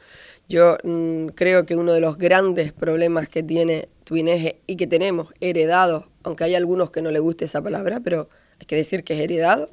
Yo 0.47 0.77
mm, 0.81 1.25
creo 1.35 1.65
que 1.65 1.75
uno 1.75 1.91
de 1.91 1.99
los 1.99 2.17
grandes 2.17 2.71
problemas 2.71 3.27
que 3.27 3.43
tiene 3.43 3.89
Tuineje 4.05 4.61
y 4.65 4.77
que 4.77 4.87
tenemos 4.87 5.33
heredados, 5.41 6.05
aunque 6.23 6.45
hay 6.45 6.55
algunos 6.55 6.89
que 6.89 7.01
no 7.01 7.11
le 7.11 7.19
guste 7.19 7.43
esa 7.43 7.61
palabra, 7.61 7.99
pero 8.01 8.29
hay 8.61 8.65
que 8.65 8.77
decir 8.77 9.03
que 9.03 9.15
es 9.15 9.19
heredado. 9.19 9.71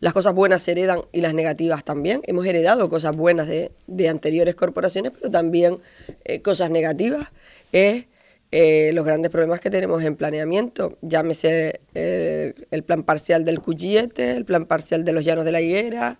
Las 0.00 0.12
cosas 0.12 0.34
buenas 0.34 0.62
se 0.62 0.72
heredan 0.72 1.02
y 1.12 1.20
las 1.20 1.32
negativas 1.32 1.84
también. 1.84 2.22
Hemos 2.24 2.44
heredado 2.44 2.88
cosas 2.88 3.14
buenas 3.14 3.46
de, 3.46 3.70
anteriores 4.08 4.56
corporaciones, 4.56 5.12
pero 5.16 5.30
también 5.30 5.78
eh, 6.24 6.42
cosas 6.42 6.70
negativas. 6.70 7.30
Es 7.70 8.06
eh, 8.52 8.92
los 8.94 9.04
grandes 9.04 9.30
problemas 9.30 9.60
que 9.60 9.70
tenemos 9.70 10.02
en 10.04 10.14
planeamiento, 10.14 10.96
llámese 11.02 11.80
eh, 11.94 12.54
el 12.70 12.84
plan 12.84 13.02
parcial 13.02 13.44
del 13.44 13.60
Cuyete, 13.60 14.36
el 14.36 14.44
plan 14.44 14.66
parcial 14.66 15.04
de 15.04 15.12
los 15.12 15.24
Llanos 15.24 15.44
de 15.44 15.52
la 15.52 15.60
Higuera, 15.60 16.18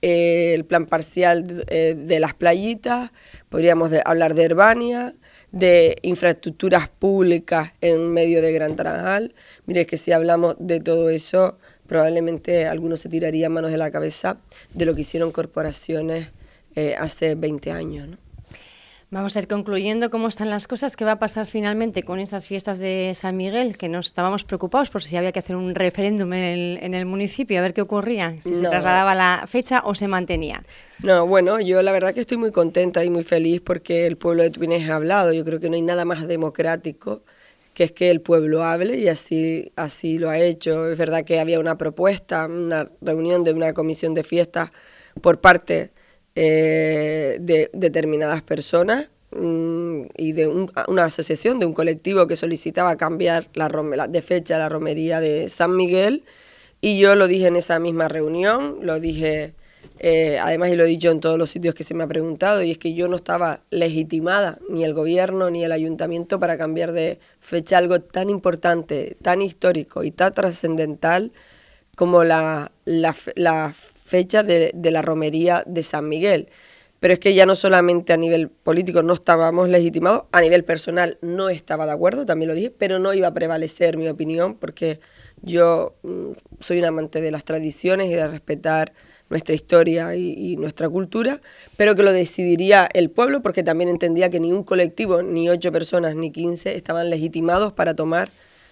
el 0.00 0.64
plan 0.64 0.86
parcial 0.86 1.44
de, 1.46 2.20
las 2.20 2.34
playitas, 2.34 3.10
podríamos 3.48 3.90
hablar 4.04 4.34
de 4.34 4.44
Herbania, 4.44 5.14
de 5.52 5.96
infraestructuras 6.02 6.88
públicas 6.88 7.72
en 7.80 8.12
medio 8.12 8.42
de 8.42 8.52
Gran 8.52 8.76
Tarajal. 8.76 9.34
Mire 9.66 9.86
que 9.86 9.96
si 9.96 10.12
hablamos 10.12 10.56
de 10.58 10.80
todo 10.80 11.10
eso, 11.10 11.58
probablemente 11.86 12.66
algunos 12.66 13.00
se 13.00 13.08
tirarían 13.08 13.52
manos 13.52 13.70
de 13.72 13.78
la 13.78 13.90
cabeza 13.90 14.38
de 14.74 14.84
lo 14.84 14.94
que 14.94 15.00
hicieron 15.00 15.32
corporaciones 15.32 16.32
eh, 16.76 16.94
hace 16.98 17.34
20 17.34 17.72
años. 17.72 18.18
Vamos 19.10 19.36
a 19.36 19.38
ir 19.38 19.48
concluyendo 19.48 20.10
cómo 20.10 20.28
están 20.28 20.50
las 20.50 20.66
cosas, 20.66 20.94
qué 20.94 21.02
va 21.06 21.12
a 21.12 21.18
pasar 21.18 21.46
finalmente 21.46 22.02
con 22.02 22.18
esas 22.18 22.46
fiestas 22.46 22.78
de 22.78 23.12
San 23.14 23.38
Miguel, 23.38 23.78
que 23.78 23.88
nos 23.88 24.08
estábamos 24.08 24.44
preocupados 24.44 24.90
por 24.90 25.02
si 25.02 25.16
había 25.16 25.32
que 25.32 25.38
hacer 25.38 25.56
un 25.56 25.74
referéndum 25.74 26.30
en 26.34 26.94
el, 26.94 27.06
municipio, 27.06 27.58
a 27.58 27.62
ver 27.62 27.72
qué 27.72 27.80
ocurría, 27.80 28.36
si 28.42 28.54
se 28.54 28.68
trasladaba 28.68 29.14
la 29.14 29.44
fecha 29.46 29.80
o 29.86 29.94
se 29.94 30.08
mantenía. 30.08 30.62
No, 31.02 31.26
bueno, 31.26 31.58
yo 31.58 31.82
la 31.82 31.92
verdad 31.92 32.12
que 32.12 32.20
estoy 32.20 32.36
muy 32.36 32.52
contenta 32.52 33.02
y 33.02 33.08
muy 33.08 33.22
feliz 33.22 33.62
porque 33.62 34.06
el 34.06 34.18
pueblo 34.18 34.42
de 34.42 34.50
Twines 34.50 34.90
ha 34.90 34.96
hablado. 34.96 35.32
Yo 35.32 35.42
creo 35.42 35.58
que 35.58 35.70
no 35.70 35.76
hay 35.76 35.82
nada 35.82 36.04
más 36.04 36.28
democrático 36.28 37.22
que 37.72 37.84
es 37.84 37.92
que 37.92 38.10
el 38.10 38.20
pueblo 38.20 38.62
hable 38.64 38.98
y 38.98 39.08
así, 39.08 39.72
así 39.76 40.18
lo 40.18 40.28
ha 40.28 40.38
hecho. 40.38 40.90
Es 40.90 40.98
verdad 40.98 41.24
que 41.24 41.40
había 41.40 41.60
una 41.60 41.78
propuesta, 41.78 42.44
una 42.44 42.90
reunión 43.00 43.42
de 43.42 43.52
una 43.54 43.72
comisión 43.72 44.12
de 44.12 44.22
fiestas 44.22 44.70
por 45.22 45.40
parte 45.40 45.92
eh, 46.40 47.38
de 47.40 47.68
determinadas 47.72 48.42
personas 48.42 49.10
mm, 49.32 50.02
y 50.16 50.30
de 50.30 50.46
una 50.46 51.04
asociación, 51.04 51.58
de 51.58 51.66
un 51.66 51.72
colectivo 51.72 52.28
que 52.28 52.36
solicitaba 52.36 52.96
cambiar 52.96 53.48
la, 53.54 53.68
de 54.08 54.22
fecha 54.22 54.56
la 54.56 54.68
romería 54.68 55.18
de 55.18 55.48
San 55.48 55.74
Miguel. 55.74 56.22
Y 56.80 56.96
yo 57.00 57.16
lo 57.16 57.26
dije 57.26 57.48
en 57.48 57.56
esa 57.56 57.80
misma 57.80 58.06
reunión, 58.06 58.78
lo 58.82 59.00
dije 59.00 59.54
eh, 59.98 60.38
además 60.40 60.70
y 60.70 60.76
lo 60.76 60.84
he 60.84 60.86
dicho 60.86 61.10
en 61.10 61.18
todos 61.18 61.38
los 61.38 61.50
sitios 61.50 61.74
que 61.74 61.82
se 61.82 61.94
me 61.94 62.04
ha 62.04 62.06
preguntado, 62.06 62.62
y 62.62 62.70
es 62.70 62.78
que 62.78 62.94
yo 62.94 63.08
no 63.08 63.16
estaba 63.16 63.62
legitimada, 63.70 64.60
ni 64.70 64.84
el 64.84 64.94
gobierno 64.94 65.50
ni 65.50 65.64
el 65.64 65.72
ayuntamiento, 65.72 66.38
para 66.38 66.56
cambiar 66.56 66.92
de 66.92 67.18
fecha 67.40 67.78
algo 67.78 68.00
tan 68.00 68.30
importante, 68.30 69.16
tan 69.22 69.42
histórico 69.42 70.04
y 70.04 70.12
tan 70.12 70.34
trascendental 70.34 71.32
como 71.96 72.22
la, 72.22 72.70
la, 72.84 73.12
la 73.34 73.74
fecha 74.08 74.42
de, 74.42 74.72
la 74.74 75.02
romería 75.02 75.62
de 75.66 75.82
San 75.82 76.08
Miguel. 76.08 76.48
Pero 76.98 77.14
es 77.14 77.20
que 77.20 77.34
ya 77.34 77.46
no 77.46 77.54
solamente 77.54 78.12
a 78.12 78.16
nivel 78.16 78.48
político 78.48 79.04
no 79.04 79.12
estábamos 79.12 79.68
legitimados, 79.68 80.24
a 80.32 80.40
nivel 80.40 80.64
personal 80.64 81.16
no 81.20 81.48
estaba 81.48 81.86
de 81.86 81.92
acuerdo, 81.92 82.26
también 82.26 82.48
lo 82.48 82.54
dije, 82.54 82.70
pero 82.70 82.98
no 82.98 83.14
iba 83.14 83.28
a 83.28 83.34
prevalecer 83.34 83.96
mi 83.96 84.08
opinión 84.08 84.56
porque 84.56 84.98
yo 85.42 85.94
mm, 86.02 86.32
soy 86.58 86.80
un 86.80 86.86
amante 86.86 87.20
de 87.20 87.30
las 87.30 87.44
tradiciones 87.44 88.10
y 88.10 88.14
de 88.14 88.26
respetar 88.26 88.92
nuestra 89.30 89.54
historia 89.54 90.16
y, 90.16 90.56
nuestra 90.56 90.88
cultura, 90.88 91.40
pero 91.76 91.94
que 91.94 92.02
lo 92.02 92.12
decidiría 92.12 92.88
el 92.92 93.10
pueblo 93.10 93.42
porque 93.42 93.62
también 93.62 93.90
entendía 93.90 94.30
que 94.30 94.40
ni 94.40 94.52
un 94.52 94.64
colectivo, 94.64 95.22
ni 95.22 95.50
ocho 95.50 95.70
personas, 95.70 96.16
ni 96.16 96.32
quince 96.32 96.74
estaban 96.74 97.10
legitimados 97.10 97.74
para 97.74 97.94
tomar 97.94 98.30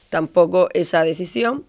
tampoco 0.09 0.68
esa 0.72 1.05
decisión 1.05 1.66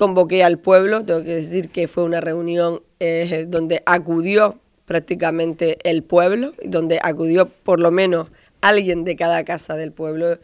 convoqué 0.00 0.42
al 0.42 0.58
pueblo, 0.58 1.04
tengo 1.04 1.22
que 1.22 1.34
decir 1.34 1.68
que 1.68 1.86
fue 1.86 2.04
una 2.04 2.22
reunión 2.22 2.80
eh, 3.00 3.44
donde 3.46 3.82
acudió 3.84 4.58
prácticamente 4.86 5.76
el 5.84 6.02
pueblo, 6.02 6.54
donde 6.64 6.98
acudió 7.02 7.50
por 7.50 7.80
lo 7.80 7.90
menos 7.90 8.28
alguien 8.62 9.04
de 9.04 9.14
cada 9.14 9.44
casa 9.44 9.76
del 9.76 9.92
pueblo 9.92 10.38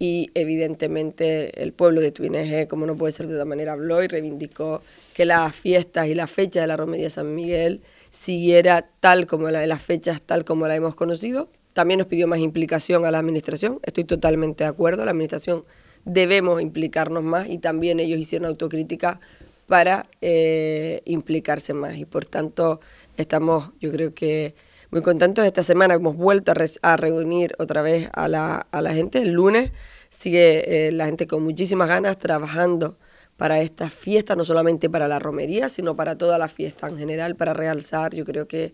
y 0.00 0.32
evidentemente 0.34 1.62
el 1.62 1.72
pueblo 1.72 2.00
de 2.00 2.10
Tuineje, 2.10 2.66
como 2.66 2.84
no 2.84 2.96
puede 2.96 3.12
ser 3.12 3.28
de 3.28 3.34
otra 3.34 3.44
manera, 3.44 3.74
habló 3.74 4.02
y 4.02 4.08
reivindicó 4.08 4.82
que 5.14 5.24
las 5.24 5.54
fiestas 5.54 6.08
y 6.08 6.16
la 6.16 6.26
fecha 6.26 6.60
de 6.62 6.66
la 6.66 6.76
Romería 6.76 7.04
de 7.04 7.10
San 7.10 7.32
Miguel 7.32 7.82
siguiera 8.10 8.88
tal 8.98 9.28
como 9.28 9.48
la 9.52 9.60
de 9.60 9.68
las 9.68 9.84
fechas, 9.84 10.20
tal 10.20 10.44
como 10.44 10.66
la 10.66 10.74
hemos 10.74 10.96
conocido. 10.96 11.48
También 11.74 11.98
nos 11.98 12.08
pidió 12.08 12.26
más 12.26 12.40
implicación 12.40 13.04
a 13.04 13.12
la 13.12 13.20
administración, 13.20 13.78
estoy 13.84 14.02
totalmente 14.02 14.64
de 14.64 14.70
acuerdo, 14.70 15.04
la 15.04 15.12
administración 15.12 15.62
debemos 16.06 16.62
implicarnos 16.62 17.22
más 17.22 17.48
y 17.48 17.58
también 17.58 18.00
ellos 18.00 18.18
hicieron 18.18 18.46
autocrítica 18.46 19.20
para 19.66 20.06
eh, 20.22 21.02
implicarse 21.04 21.74
más. 21.74 21.96
Y 21.96 22.06
por 22.06 22.24
tanto 22.24 22.80
estamos 23.18 23.72
yo 23.80 23.90
creo 23.92 24.14
que 24.14 24.54
muy 24.90 25.02
contentos. 25.02 25.44
Esta 25.44 25.62
semana 25.62 25.94
hemos 25.94 26.16
vuelto 26.16 26.52
a, 26.82 26.96
reunir 26.96 27.54
otra 27.58 27.82
vez 27.82 28.08
a 28.14 28.28
la, 28.28 28.66
a 28.70 28.80
la, 28.80 28.94
gente. 28.94 29.20
El 29.20 29.32
lunes 29.32 29.72
sigue 30.08 30.86
eh, 30.86 30.92
la 30.92 31.06
gente 31.06 31.26
con 31.26 31.42
muchísimas 31.42 31.88
ganas 31.88 32.16
trabajando 32.18 32.96
para 33.36 33.60
esta 33.60 33.90
fiesta 33.90 34.34
no 34.34 34.46
solamente 34.46 34.88
para 34.88 35.08
la 35.08 35.18
romería 35.18 35.68
sino 35.68 35.94
para 35.94 36.16
toda 36.16 36.38
la 36.38 36.48
fiesta 36.48 36.88
en 36.88 36.98
general 36.98 37.34
para 37.34 37.52
realzar. 37.52 38.14
Yo 38.14 38.24
creo 38.24 38.46
que 38.46 38.72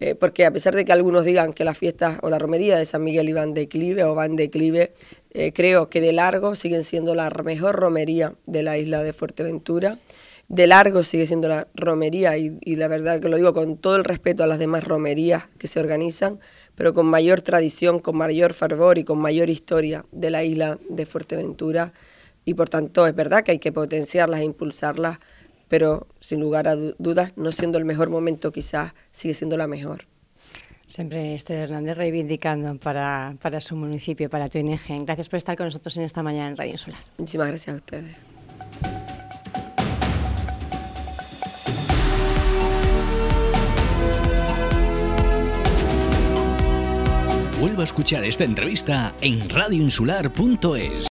eh, 0.00 0.14
porque 0.14 0.44
a 0.44 0.50
pesar 0.50 0.74
de 0.74 0.84
que 0.84 0.92
algunos 0.92 1.24
digan 1.24 1.52
que 1.52 1.64
las 1.64 1.78
fiestas 1.78 2.18
o 2.22 2.30
la 2.30 2.38
romería 2.38 2.76
de 2.76 2.84
San 2.86 3.04
Miguel 3.04 3.28
iban 3.28 3.54
de 3.54 3.62
declive 3.62 4.04
o 4.04 4.14
van 4.14 4.34
de 4.34 4.44
declive, 4.44 4.92
eh, 5.30 5.52
creo 5.52 5.86
que 5.86 6.00
de 6.00 6.12
largo 6.12 6.54
siguen 6.54 6.82
siendo 6.82 7.14
la 7.14 7.30
mejor 7.44 7.76
romería 7.76 8.34
de 8.46 8.62
la 8.62 8.78
isla 8.78 9.02
de 9.02 9.12
Fuerteventura. 9.12 9.98
De 10.48 10.66
largo 10.66 11.02
sigue 11.02 11.26
siendo 11.26 11.48
la 11.48 11.68
romería 11.74 12.36
y, 12.36 12.58
y 12.62 12.76
la 12.76 12.88
verdad 12.88 13.20
que 13.20 13.28
lo 13.28 13.36
digo 13.36 13.54
con 13.54 13.76
todo 13.76 13.96
el 13.96 14.04
respeto 14.04 14.42
a 14.42 14.46
las 14.46 14.58
demás 14.58 14.84
romerías 14.84 15.48
que 15.58 15.68
se 15.68 15.78
organizan, 15.78 16.40
pero 16.74 16.92
con 16.94 17.06
mayor 17.06 17.40
tradición, 17.40 18.00
con 18.00 18.16
mayor 18.16 18.54
fervor 18.54 18.98
y 18.98 19.04
con 19.04 19.18
mayor 19.18 19.50
historia 19.50 20.04
de 20.10 20.30
la 20.30 20.42
isla 20.42 20.78
de 20.88 21.06
Fuerteventura. 21.06 21.92
Y 22.44 22.54
por 22.54 22.68
tanto 22.68 23.06
es 23.06 23.14
verdad 23.14 23.44
que 23.44 23.52
hay 23.52 23.58
que 23.60 23.72
potenciarlas 23.72 24.40
e 24.40 24.44
impulsarlas 24.44 25.20
pero 25.72 26.06
sin 26.20 26.38
lugar 26.38 26.68
a 26.68 26.76
dudas, 26.76 27.32
no 27.34 27.50
siendo 27.50 27.78
el 27.78 27.86
mejor 27.86 28.10
momento, 28.10 28.52
quizás 28.52 28.92
sigue 29.10 29.32
siendo 29.32 29.56
la 29.56 29.66
mejor. 29.66 30.04
Siempre 30.86 31.34
Esther 31.34 31.60
Hernández 31.60 31.96
reivindicando 31.96 32.76
para, 32.76 33.36
para 33.40 33.58
su 33.62 33.74
municipio, 33.74 34.28
para 34.28 34.50
tu 34.50 34.58
ING. 34.58 34.78
Gracias 35.06 35.30
por 35.30 35.38
estar 35.38 35.56
con 35.56 35.64
nosotros 35.64 35.96
en 35.96 36.02
esta 36.02 36.22
mañana 36.22 36.48
en 36.48 36.58
Radio 36.58 36.72
Insular. 36.72 37.00
Muchísimas 37.16 37.48
gracias 37.48 37.72
a 37.72 37.76
ustedes. 37.76 38.16
Vuelvo 47.58 47.80
a 47.80 47.84
escuchar 47.84 48.24
esta 48.24 48.44
entrevista 48.44 49.14
en 49.22 49.48
radioinsular.es. 49.48 50.92